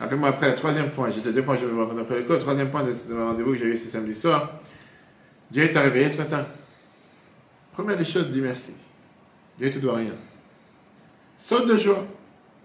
[0.00, 2.36] Rappelez-moi après le troisième point, j'étais deux points, je vais vous répondre après le cours.
[2.36, 4.52] Le troisième point de, rendez-vous que j'ai eu ce samedi soir.
[5.50, 6.46] Dieu t'a réveillé ce matin.
[7.72, 8.74] Première des choses, dis merci.
[9.58, 10.12] Dieu ne te doit rien.
[11.38, 12.06] Saute de joie.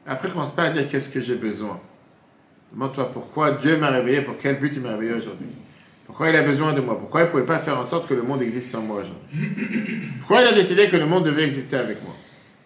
[0.05, 1.79] Après, commence pas à dire qu'est-ce que j'ai besoin.
[2.71, 5.47] Demande-toi pourquoi Dieu m'a réveillé, pour quel but il m'a réveillé aujourd'hui.
[6.05, 6.97] Pourquoi il a besoin de moi?
[6.97, 10.09] Pourquoi il ne pouvait pas faire en sorte que le monde existe sans moi aujourd'hui?
[10.19, 12.13] Pourquoi il a décidé que le monde devait exister avec moi?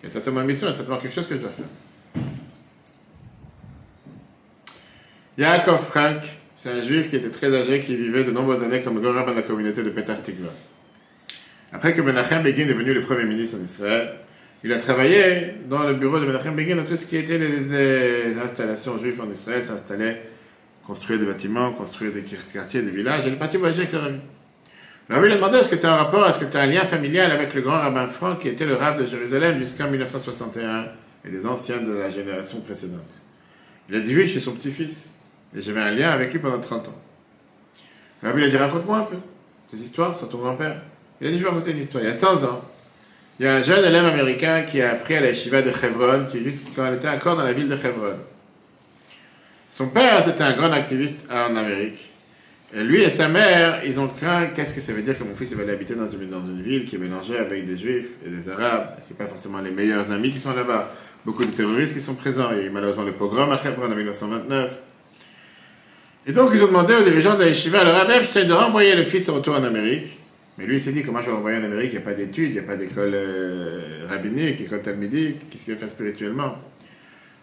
[0.01, 1.51] Il y a certainement une mission, il y a certainement quelque chose que je dois
[1.51, 1.65] faire.
[5.37, 6.21] Yaakov Frank,
[6.55, 9.35] c'est un juif qui était très âgé, qui vivait de nombreuses années comme rabbin de
[9.35, 10.49] la communauté de Petar Tikva.
[11.73, 14.13] Après que Menachem Begin est devenu le premier ministre en Israël,
[14.63, 18.37] il a travaillé dans le bureau de Menachem Begin dans tout ce qui était les,
[18.39, 20.15] installations juives en Israël, s'installer,
[20.87, 23.23] construire des bâtiments, construire des quartiers, des villages.
[23.27, 24.19] Il est parti voyager avec le rabbi.
[25.07, 26.67] Le lui a demandé est-ce que tu as un rapport, est-ce que tu as un
[26.67, 30.87] lien familial avec le grand rabbin Franck qui était le rabbin de Jérusalem jusqu'en 1961
[31.25, 33.11] et des anciens de la génération précédente?
[33.89, 35.11] Il a dit oui, je suis son petit-fils.
[35.55, 37.01] Et j'avais un lien avec lui pendant 30 ans.
[38.21, 39.17] Le rabbi lui a dit raconte-moi un peu
[39.71, 40.81] tes histoires sur ton grand-père.
[41.21, 42.03] Il a dit je vais raconter une histoire.
[42.03, 42.61] Il y a 100 ans,
[43.39, 46.25] il y a un jeune élève américain qui a appris à la Shiva de Hebron,
[46.31, 48.15] qui juste quand il était encore dans la ville de Hebron.
[49.67, 52.11] Son père, c'était un grand activiste en Amérique.
[52.73, 55.35] Et lui et sa mère, ils ont craint qu'est-ce que ça veut dire que mon
[55.35, 58.11] fils va aller habiter dans une, dans une ville qui est mélangée avec des juifs
[58.25, 58.97] et des arabes?
[59.05, 60.93] C'est pas forcément les meilleurs amis qui sont là-bas.
[61.25, 62.49] Beaucoup de terroristes qui sont présents.
[62.51, 64.81] Il y a eu malheureusement le pogrom à Hebron en 1929.
[66.27, 69.03] Et donc, ils ont demandé aux dirigeants de la Yeshiva, à leur de renvoyer le
[69.03, 70.17] fils au retour en Amérique.
[70.57, 71.91] Mais lui, il s'est dit, comment je vais l'envoyer en Amérique?
[71.93, 75.65] Il n'y a pas d'études, il n'y a pas d'école euh, rabbinique, école talmudique, qu'est-ce
[75.65, 76.55] qu'il va faire spirituellement?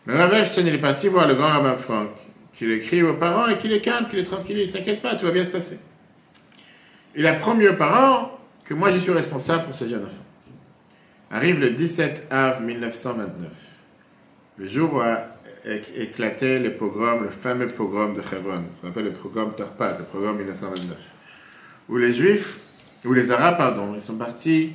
[0.06, 2.08] Le Rav Epstein, il est parti voir le grand rabbin Franck,
[2.54, 5.26] qui l'écrit aux parents et qui les calme, qui les tranquillise, ne s'inquiète pas, tout
[5.26, 5.78] va bien se passer.
[7.14, 10.24] Il a promis aux parents que moi, je suis responsable pour ce jeune enfant.
[11.30, 13.50] Arrive le 17 av 1929,
[14.58, 15.18] le jour où éc-
[15.96, 20.36] éclaté les pogroms, le fameux pogrom de Hebron, qu'on appelle le pogrom Tarpat, le pogrom
[20.36, 20.96] 1929,
[21.88, 22.58] où les Juifs,
[23.04, 24.72] où les Arabes, pardon, ils sont partis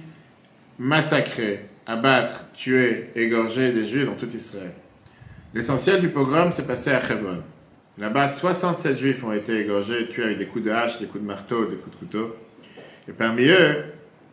[0.80, 4.74] massacrer, abattre, tuer, égorger des Juifs dans tout Israël.
[5.54, 7.42] L'essentiel du pogrom s'est passé à Hebron.
[7.98, 11.28] Là-bas, 67 Juifs ont été égorgés, tués avec des coups de hache, des coups de
[11.28, 12.36] marteau, des coups de couteau.
[13.10, 13.86] Et parmi eux,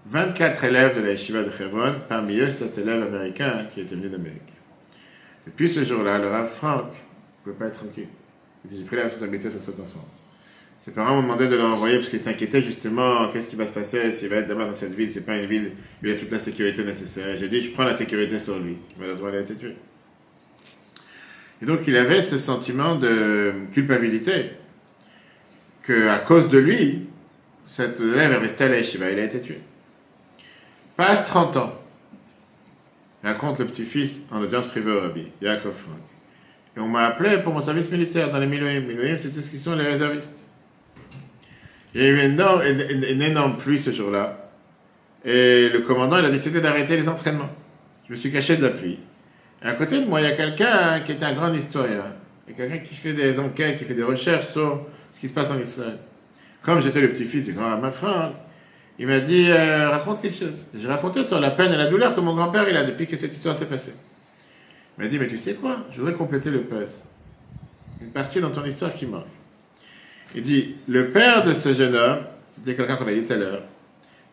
[0.06, 4.10] 24 élèves de la yeshiva de Hebron, parmi eux, cet élève américain qui était venu
[4.10, 4.53] d'Amérique.
[5.46, 8.08] Et puis ce jour-là, le Rav Frank ne pouvait pas être tranquille.
[8.64, 10.06] Il dit, J'ai pris la responsabilité sur cet enfant.
[10.78, 13.72] Ses parents m'ont demandé de le renvoyer parce qu'ils s'inquiétaient justement qu'est-ce qui va se
[13.72, 15.10] passer s'il va être d'abord dans cette ville?
[15.10, 15.72] C'est pas une ville
[16.02, 17.36] où il y a toute la sécurité nécessaire.
[17.38, 18.76] J'ai dit Je prends la sécurité sur lui.
[18.98, 19.76] Malheureusement, il a été tué.
[21.62, 24.50] Et donc il avait ce sentiment de culpabilité
[25.82, 27.06] que à cause de lui,
[27.66, 28.80] cet élève est resté à la.
[28.80, 29.60] Il a été tué.
[30.96, 31.83] Passe 30 ans.
[33.24, 35.96] Raconte le petit-fils en audience privée au rabbi, Yaakov Frank.
[36.76, 38.84] Et on m'a appelé pour mon service militaire dans les Miloïm.
[38.84, 40.44] Miloïm, c'est tout ce qui sont les réservistes.
[41.94, 42.60] Il y a eu une énorme,
[43.52, 44.50] une- pluie ce jour-là.
[45.24, 47.48] Et le commandant, il a décidé d'arrêter les entraînements.
[48.08, 48.98] Je me suis caché de la pluie.
[49.62, 52.04] Et à côté de moi, il y a quelqu'un qui est un grand historien.
[52.46, 55.28] Il y a quelqu'un qui fait des enquêtes, qui fait des recherches sur ce qui
[55.28, 55.96] se passe en Israël.
[56.62, 58.32] Comme j'étais le petit-fils du grand Rabbin Frank,
[58.98, 60.66] il m'a dit euh, raconte quelque chose.
[60.72, 63.16] J'ai raconté sur la peine et la douleur que mon grand-père il a depuis que
[63.16, 63.94] cette histoire s'est passée.
[64.96, 65.78] Il m'a dit mais tu sais quoi?
[65.90, 67.04] Je voudrais compléter le puzzle.
[68.00, 69.24] Une partie dans ton histoire qui manque.
[70.36, 73.36] Il dit le père de ce jeune homme, c'était quelqu'un qu'on a dit tout à
[73.36, 73.62] l'heure,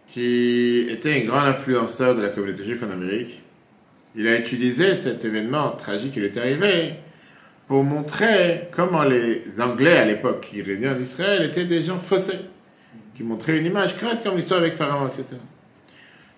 [0.07, 3.41] qui était un grand influenceur de la communauté juive en Amérique.
[4.15, 6.95] Il a utilisé cet événement tragique qui lui est arrivé
[7.67, 12.39] pour montrer comment les Anglais à l'époque qui régnaient en Israël étaient des gens faussés
[13.15, 15.35] qui montrait une image presque comme l'histoire avec Pharaon, etc.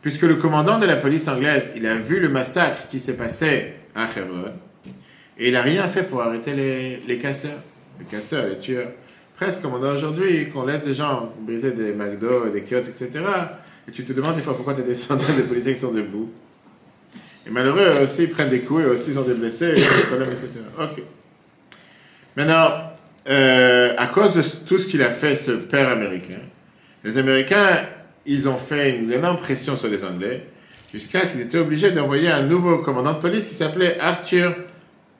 [0.01, 3.73] Puisque le commandant de la police anglaise, il a vu le massacre qui s'est passé
[3.95, 4.51] à Hebron,
[5.37, 7.59] et il n'a rien fait pour arrêter les, les casseurs,
[7.99, 8.89] les casseurs, les tueurs.
[9.35, 13.11] Presque comme on a aujourd'hui, qu'on laisse des gens briser des McDo, des kiosques, etc.
[13.87, 16.31] Et tu te demandes des fois pourquoi tu des centaines de policiers qui sont debout.
[17.45, 19.85] Et malheureux, eux aussi, ils prennent des coups, et aussi, ils ont des blessés, des
[20.07, 20.47] problèmes, etc.
[20.79, 21.03] Ok.
[22.37, 22.93] Maintenant,
[23.29, 26.39] euh, à cause de tout ce qu'il a fait, ce père américain,
[27.03, 27.85] les Américains,
[28.25, 30.47] ils ont fait une énorme pression sur les Anglais,
[30.93, 34.55] jusqu'à ce qu'ils étaient obligés d'envoyer un nouveau commandant de police qui s'appelait Arthur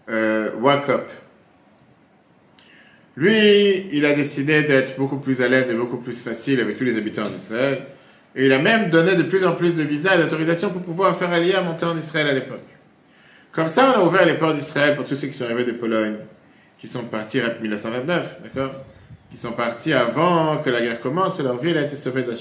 [0.09, 1.09] euh, Walkup.
[3.15, 6.83] Lui, il a décidé d'être beaucoup plus à l'aise et beaucoup plus facile avec tous
[6.83, 7.83] les habitants d'Israël.
[8.35, 11.15] Et il a même donné de plus en plus de visas et d'autorisations pour pouvoir
[11.17, 12.65] faire allier à monter en Israël à l'époque.
[13.51, 15.73] Comme ça, on a ouvert les ports d'Israël pour tous ceux qui sont arrivés de
[15.73, 16.15] Pologne,
[16.79, 18.71] qui sont partis en 1929, d'accord?
[19.33, 22.35] Qui sont partis avant que la guerre commence et leur ville a été sauvée de.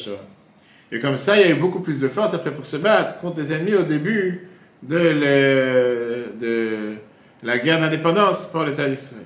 [0.95, 3.19] Et comme ça, il y a eu beaucoup plus de force après pour se battre
[3.19, 4.47] contre des ennemis au début
[4.83, 6.97] de, de
[7.43, 9.25] la guerre d'indépendance pour l'État d'Israël.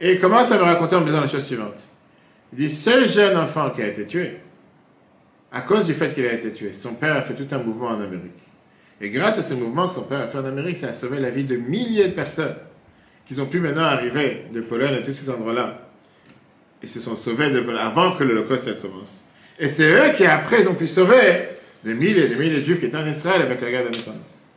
[0.00, 1.76] Et il commence à me raconter en me disant la chose suivante.
[2.54, 4.38] Il dit, ce jeune enfant qui a été tué,
[5.52, 7.88] à cause du fait qu'il a été tué, son père a fait tout un mouvement
[7.88, 8.32] en Amérique.
[9.02, 11.20] Et grâce à ce mouvement que son père a fait en Amérique, ça a sauvé
[11.20, 12.56] la vie de milliers de personnes
[13.26, 15.83] qui ont pu maintenant arriver de Pologne à tous ces endroits-là.
[16.84, 19.24] Et se sont sauvés avant que l'Holocauste commence.
[19.58, 21.48] Et c'est eux qui après ils ont pu sauver
[21.82, 24.50] des milliers et des milliers de Juifs qui étaient en Israël avec la guerre d'indépendance.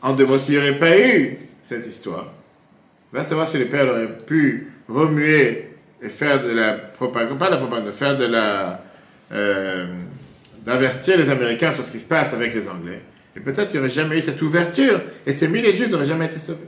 [0.00, 2.32] En deux mots, s'il n'y aurait pas eu cette histoire,
[3.12, 5.68] va savoir si le père aurait pu remuer
[6.02, 8.82] et faire de la propagande, pas de la propagande, de faire de la.
[9.30, 9.86] euh,
[10.64, 13.00] d'avertir les Américains sur ce qui se passe avec les Anglais.
[13.36, 16.06] Et peut-être qu'il n'y aurait jamais eu cette ouverture et ces milliers de Juifs n'auraient
[16.06, 16.66] jamais été sauvés.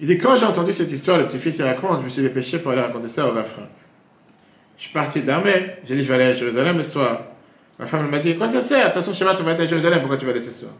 [0.00, 2.58] Il dit quand j'ai entendu cette histoire, le petit-fils il raconte, je me suis dépêché
[2.58, 3.66] pour aller raconter ça au refrain.
[4.76, 7.22] Je suis parti d'armée, j'ai dit je vais aller à Jérusalem le soir.
[7.78, 8.78] Ma femme m'a dit quoi ça sert?
[8.78, 10.72] De toute façon, Shabbat, on va être à Jérusalem, pourquoi tu vas aller ce soir?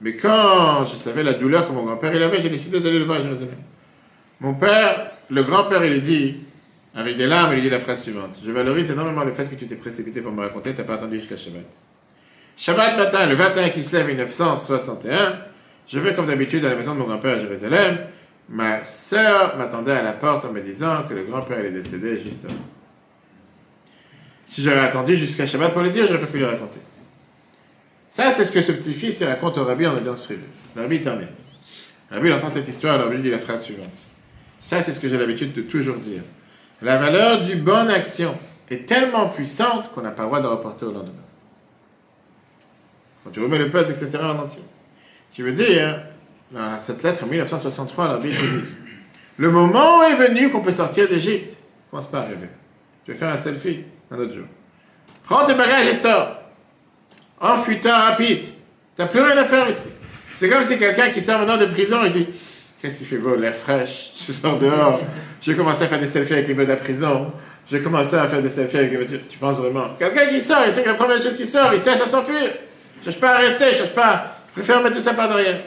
[0.00, 3.18] Mais quand je savais la douleur que mon grand-père avait, j'ai décidé d'aller le voir
[3.20, 3.56] à Jérusalem.
[4.40, 6.36] Mon père, le grand-père, il lui dit,
[6.94, 9.54] avec des larmes, il lui dit la phrase suivante Je valorise énormément le fait que
[9.54, 11.64] tu t'es précipité pour me raconter, tu n'as pas attendu jusqu'à Shabbat.
[12.56, 15.38] Shabbat matin, le 21 Kislev 1961,
[15.86, 17.98] je vais comme d'habitude à la maison de mon grand-père à Jérusalem.
[18.48, 22.44] Ma sœur m'attendait à la porte en me disant que le grand-père est décédé juste
[22.44, 22.54] avant.
[24.46, 26.78] Si j'avais attendu jusqu'à Shabbat pour le dire, j'aurais pas pu lui raconter.
[28.08, 30.46] Ça, c'est ce que ce petit-fils il raconte au rabbi en audience privée.
[30.74, 31.28] Le rabbi termine.
[32.10, 33.90] Le rabbi entend cette histoire, le rabbi lui dit la phrase suivante.
[34.60, 36.22] Ça, c'est ce que j'ai l'habitude de toujours dire.
[36.82, 38.34] La valeur du bonne action
[38.70, 41.12] est tellement puissante qu'on n'a pas le droit de reporter au lendemain.
[43.24, 44.18] Quand tu remets le puzzle, etc.
[44.22, 44.62] en entier.
[45.32, 46.00] Qui veut dire,
[46.82, 48.64] cette lettre en 1963, l'arbitre dit
[49.36, 51.56] Le moment est venu qu'on peut sortir d'Égypte.
[51.90, 52.48] Commence pas à rêver.
[53.04, 54.46] Tu vas faire un selfie un autre jour.
[55.24, 56.36] Prends tes bagages et sors.
[57.40, 58.44] Enfuis-toi rapide.
[58.96, 59.88] T'as plus rien à faire ici.
[60.34, 62.28] C'est comme si quelqu'un qui sort maintenant de prison et dit
[62.80, 64.12] Qu'est-ce qui fait beau L'air fraîche.
[64.26, 65.00] Je sors dehors.
[65.40, 67.32] J'ai commencé à faire des selfies avec les gars de la prison.
[67.70, 69.20] J'ai commencé à faire des selfies avec les voitures.
[69.28, 71.80] Tu penses vraiment Quelqu'un qui sort, il sait que la première chose qui sort, il
[71.80, 72.52] cherche à s'enfuir.
[73.00, 74.36] Je cherche pas à rester, je cherche pas.
[74.48, 75.60] Je préfère mettre tout ça par derrière.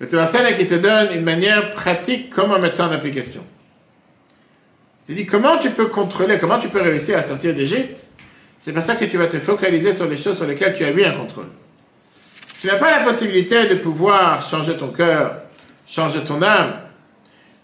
[0.00, 3.44] Le Tzemach qui te donne une manière pratique comment mettre ça en application.
[5.06, 8.06] Tu dis comment tu peux contrôler, comment tu peux réussir à sortir d'Égypte?
[8.58, 10.90] C'est pour ça que tu vas te focaliser sur les choses sur lesquelles tu as
[10.90, 11.48] eu un contrôle.
[12.60, 15.42] Tu n'as pas la possibilité de pouvoir changer ton cœur,
[15.86, 16.74] changer ton âme,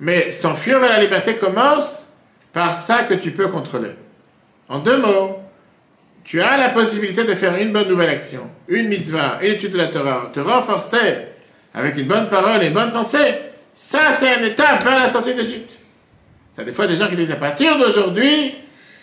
[0.01, 2.07] mais s'enfuir vers la liberté commence
[2.53, 3.93] par ça que tu peux contrôler.
[4.69, 5.39] En deux mots,
[6.25, 9.79] tu as la possibilité de faire une bonne nouvelle action, une mitzvah, une étude de
[9.79, 11.29] la Torah, te renforcer
[11.77, 13.37] avec une bonne parole et une bonne pensée.
[13.75, 15.73] Ça, c'est une étape vers la sortie d'Égypte.
[16.55, 18.55] Il y a des fois des gens qui disent à partir d'aujourd'hui,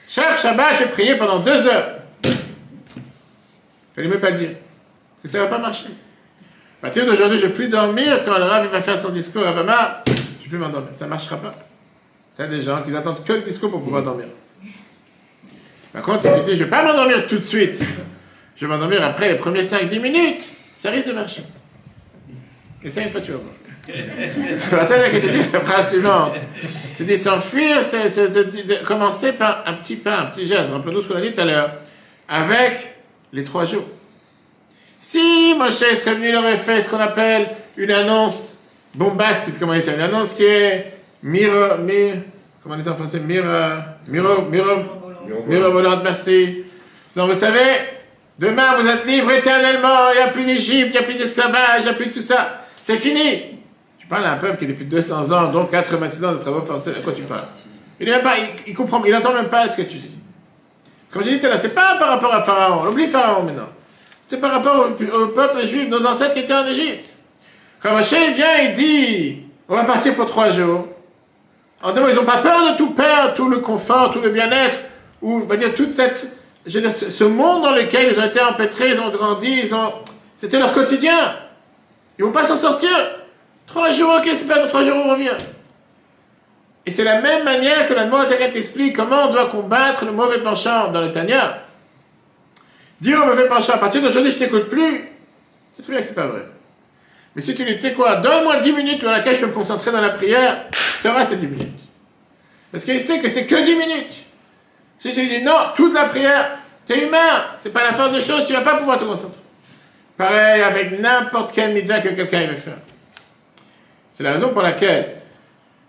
[0.08, 2.00] chaque Shabbat, je prier pendant deux heures.
[3.96, 4.50] Fallait même pas le dire.
[5.22, 5.86] Parce que ça va pas marcher.
[5.86, 9.46] À partir d'aujourd'hui, je ne vais plus dormir quand le Rav va faire son discours
[9.46, 10.04] à Bama.
[10.08, 10.90] Je ne vais plus m'endormir.
[10.94, 11.54] Ça ne marchera pas.
[12.40, 14.26] Il y a des gens qui attendent que le discours pour pouvoir dormir.
[15.94, 17.80] Par contre, si tu dis, je ne vais pas m'endormir tout de suite,
[18.56, 20.44] je vais m'endormir après les premiers 5-10 minutes,
[20.76, 21.44] ça risque de marcher.
[22.84, 24.88] Et ça, une fois, tu vas voir.
[24.88, 26.36] Ça qui te dit la phrase suivante.
[26.96, 30.70] Tu dis s'enfuir, c'est commencer par un petit pas, un petit geste.
[30.72, 31.72] Rappelons-nous ce qu'on a dit tout à l'heure.
[32.28, 32.96] Avec
[33.32, 33.86] les trois jours.
[35.00, 38.56] Si Moshe serait venu, il aurait fait ce qu'on appelle une annonce
[38.96, 42.16] bombastique, comment il dit ça Une annonce qui est miro, mir,
[42.62, 43.48] comment on dit ça en français Miro,
[44.08, 44.68] miro, miro,
[45.48, 46.64] mirobolante, merci.
[47.16, 47.82] Donc, vous savez,
[48.40, 51.80] demain vous êtes libre éternellement, il n'y a plus d'Égypte, il n'y a plus d'esclavage,
[51.80, 52.63] il n'y a plus de tout ça.
[52.84, 53.62] C'est fini.
[53.98, 56.90] Tu parles à un peuple qui depuis 200 ans, donc 86 ans de travaux forcés,
[56.90, 57.48] à quoi tu parles?
[57.98, 60.12] Il même pas, il, il comprend, il n'entend même pas ce que tu dis.
[61.10, 63.44] Comme je dis tout à l'heure, c'est pas par rapport à Pharaon, on oublie Pharaon
[63.44, 63.70] maintenant.
[64.22, 67.16] C'était par rapport au, peuple juif, nos ancêtres qui étaient en Égypte.
[67.82, 70.86] Quand Moshe vient et dit, on va partir pour trois jours.
[71.82, 74.30] En deux mots, ils n'ont pas peur de tout perdre, tout le confort, tout le
[74.30, 74.80] bien-être,
[75.22, 76.28] ou on va dire toute cette,
[76.66, 79.70] je ce, monde dans lequel ils ont été empêtrés, ils ont grandi,
[80.36, 81.38] c'était leur quotidien.
[82.18, 82.90] Ils vont pas s'en sortir.
[83.66, 85.36] Trois jours, ok, c'est pas dans trois jours on revient.
[86.86, 90.40] Et c'est la même manière que la Moazaka t'explique comment on doit combattre le mauvais
[90.40, 91.60] penchant dans le Tanya.
[93.00, 95.10] Dire au mauvais penchant, à partir d'aujourd'hui je t'écoute plus,
[95.72, 96.46] c'est très bien que c'est pas vrai.
[97.36, 99.48] Mais si tu lui dis, tu sais quoi, donne-moi 10 minutes dans laquelle je peux
[99.48, 100.66] me concentrer dans la prière,
[101.02, 101.80] tu auras ces 10 minutes.
[102.72, 104.14] Parce qu'il sait que c'est que 10 minutes.
[105.00, 108.22] Si tu lui dis non, toute la prière, t'es humain, c'est pas la force des
[108.22, 109.43] choses, tu vas pas pouvoir te concentrer.
[110.18, 112.78] Pareil avec n'importe quelle mitzvah que quelqu'un veut faire.
[114.12, 115.16] C'est la raison pour laquelle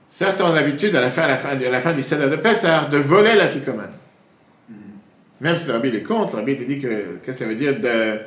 [0.08, 2.36] certains ont l'habitude, à la fin, à la fin, à la fin du Seder de
[2.36, 3.92] Pessah, de voler la ficomane.
[5.40, 8.20] Même si le rabbi est contre, le rabbi dit que, que ça veut dire de-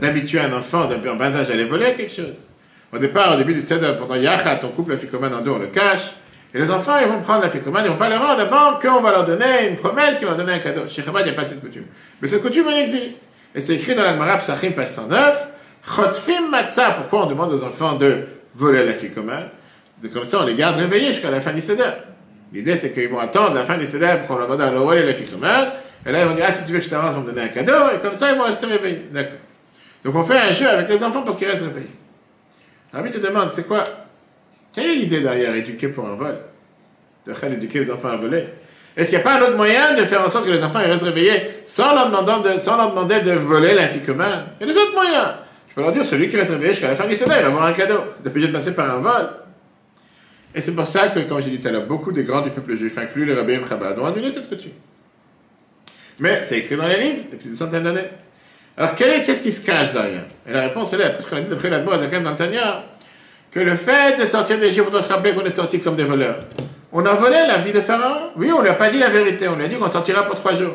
[0.00, 2.48] d'habituer un enfant depuis un bas âge à aller voler quelque chose?
[2.92, 5.58] Au départ, au début du Seder, pendant Yachat, on coupe la ficomane en deux, on
[5.58, 6.16] le cache.
[6.54, 9.02] Et les enfants, ils vont prendre la ficomane, ils vont pas le rendre avant qu'on
[9.02, 10.88] va leur donner une promesse, qu'on va leur donner un cadeau.
[10.88, 11.84] Chez Chabad, il n'y a pas cette coutume.
[12.20, 13.27] Mais cette coutume, elle existe.
[13.54, 15.48] Et c'est écrit dans l'Almara Psachim, page 109.
[15.96, 16.90] Chotfim matzah.
[16.92, 18.24] Pourquoi on demande aux enfants de
[18.54, 19.48] voler la ficomane
[20.02, 21.90] De- Comme ça, on les garde réveillés jusqu'à la fin du Seder.
[22.52, 25.02] L'idée, c'est qu'ils vont attendre la fin du Seder pour qu'on leur demande de voler
[25.04, 25.68] la ficomane.
[26.06, 27.42] Et là, ils vont dire, ah, si tu veux que je t'avance, on me donner
[27.42, 27.90] un cadeau.
[27.94, 29.06] Et comme ça, ils vont rester réveillés.
[29.12, 29.38] D'accord.
[30.04, 31.90] Donc, on fait un jeu avec les enfants pour qu'ils restent réveillés.
[32.92, 33.84] Rabbi te demande, c'est quoi?
[34.72, 36.38] Quelle est l'idée derrière éduquer pour un vol?
[37.26, 38.44] De éduquer les enfants à voler?
[38.98, 40.80] Est-ce qu'il n'y a pas un autre moyen de faire en sorte que les enfants
[40.80, 45.28] restent réveillés sans leur, demander de voler la ficomane Il y a des autres moyens.
[45.68, 47.46] Je peux leur dire, celui qui reste réveillé jusqu'à la fin du Seder, il va
[47.46, 48.00] avoir un cadeau.
[48.24, 49.28] Il obligé de passer par un vol.
[50.52, 52.50] Et c'est pour ça que, comme j'ai dit tout à l'heure, beaucoup des grands du
[52.50, 54.72] peuple juif, inclus les rabbins Chabad, ont annulé cette coutume.
[56.18, 58.08] Mais c'est écrit dans les livres depuis des centaines d'années.
[58.76, 60.24] Alors, qu'est-ce qui se cache derrière?
[60.44, 62.82] Et la réponse, elle est, après ce qu'on a dit d'après la dans le Tanya,
[63.52, 66.02] que le fait de sortir d'Égypte, on doit se rappeler qu'on est sorti comme des
[66.02, 66.38] voleurs.
[67.00, 68.30] On a volé la vie de Pharaon?
[68.34, 70.34] Oui, on lui a pas dit la vérité, on lui a dit qu'on sortira pour
[70.34, 70.74] trois jours.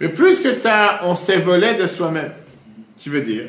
[0.00, 2.30] Mais plus que ça, on s'est volé de soi-même.
[2.96, 3.46] Qui veut dire?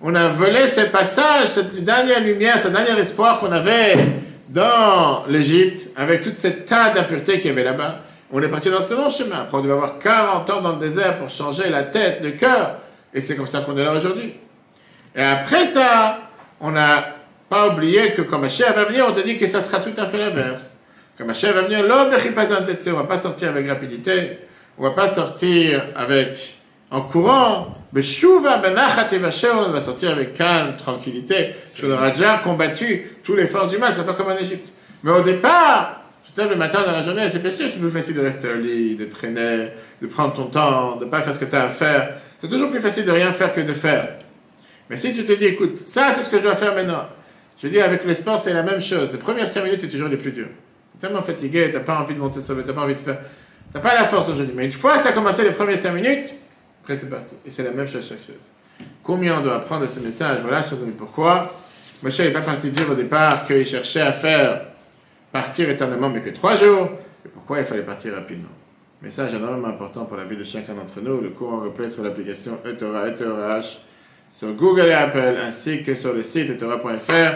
[0.00, 3.96] On a volé ce passage, cette dernière lumière, ce dernier espoir qu'on avait
[4.48, 7.96] dans l'Égypte, avec toute cette tas d'impuretés qu'il y avait là-bas.
[8.30, 9.40] On est parti dans ce long chemin.
[9.40, 12.76] Après, on devait avoir 40 ans dans le désert pour changer la tête, le cœur.
[13.12, 14.34] Et c'est comme ça qu'on est là aujourd'hui.
[15.16, 16.20] Et après ça,
[16.60, 17.06] on n'a
[17.48, 20.06] pas oublié que quand Hachem va venir, on te dit que ça sera tout à
[20.06, 20.78] fait l'inverse.
[21.16, 24.38] Quand Hachem va venir, l'homme de on va pas sortir avec rapidité,
[24.76, 26.56] on va pas sortir avec
[26.90, 31.90] en courant, mais Shuva benachat et vachem, on va sortir avec calme, tranquillité, parce qu'on
[31.92, 34.68] aura déjà combattu tous les forces du mal, c'est pas comme en Égypte.
[35.04, 37.78] Mais au départ, tu te lèves le matin dans la journée, c'est bien sûr, c'est
[37.78, 39.68] plus facile de rester au lit, de traîner,
[40.02, 42.14] de prendre ton temps, de pas faire ce que tu as à faire.
[42.38, 44.16] C'est toujours plus facile de rien faire que de faire.
[44.90, 47.04] Mais si tu te dis, écoute, ça c'est ce que je dois faire maintenant.
[47.62, 49.12] Je dis, avec le sport, c'est la même chose.
[49.12, 50.48] Les premières 5 minutes, c'est toujours les plus dures.
[51.04, 53.00] Tellement fatigué, tu n'as pas envie de monter sur le, tu n'as pas envie de
[53.00, 53.18] faire.
[53.18, 54.54] Tu n'as pas la force aujourd'hui.
[54.56, 56.32] Mais une fois que tu as commencé les premières 5 minutes,
[56.82, 57.34] après c'est parti.
[57.44, 58.86] Et c'est la même chose chaque chose.
[59.02, 60.38] Combien on doit apprendre de ce message?
[60.40, 61.52] Voilà, chers amis, pourquoi?
[62.02, 64.62] Moshe n'est pas parti dire au départ qu'il cherchait à faire
[65.30, 66.88] partir éternellement, mais que trois jours.
[67.22, 68.48] Et pourquoi il fallait partir rapidement?
[69.02, 71.20] Message énormément important pour la vie de chacun d'entre nous.
[71.20, 73.60] Le cours en replay sur l'application eTorah, eTorah
[74.32, 77.34] sur Google et Apple, ainsi que sur le site eTorah.fr.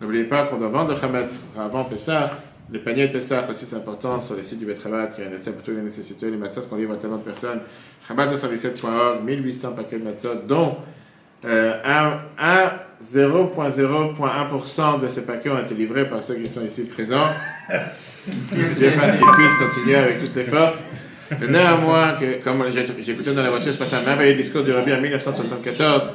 [0.00, 2.30] N'oubliez pas qu'on doit vendre le Hametz avant Pessah.
[2.74, 5.32] Les paniers de Pessah aussi, c'est important sur le site du Betrabat, qui est un
[5.32, 7.60] essai pour toutes les nécessités, les matzot qu'on livre à tellement de personnes.
[8.08, 10.78] Chabad217.org, 1800 paquets de matzot, dont
[11.44, 16.82] euh, un, un 0.0.1% de ces paquets ont été livrés par ceux qui sont ici
[16.82, 17.28] présents.
[18.26, 20.82] Dieu fasse qu'ils puissent continuer avec toutes les forces.
[21.48, 25.00] Néanmoins, que, comme écouté dans la voiture ce matin, un merveilleux discours du Rabbi en
[25.00, 26.10] 1974,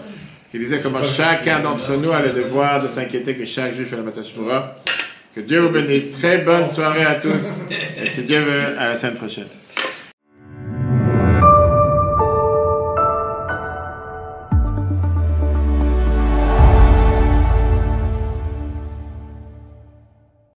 [0.51, 3.95] qui disait comment chacun d'entre nous a le devoir de s'inquiéter que chaque juif ait
[3.95, 4.23] la matzah
[5.39, 6.11] Que Dieu vous bénisse.
[6.11, 7.61] Très bonne soirée à tous.
[7.71, 9.47] Et si Dieu veut, à la semaine prochaine.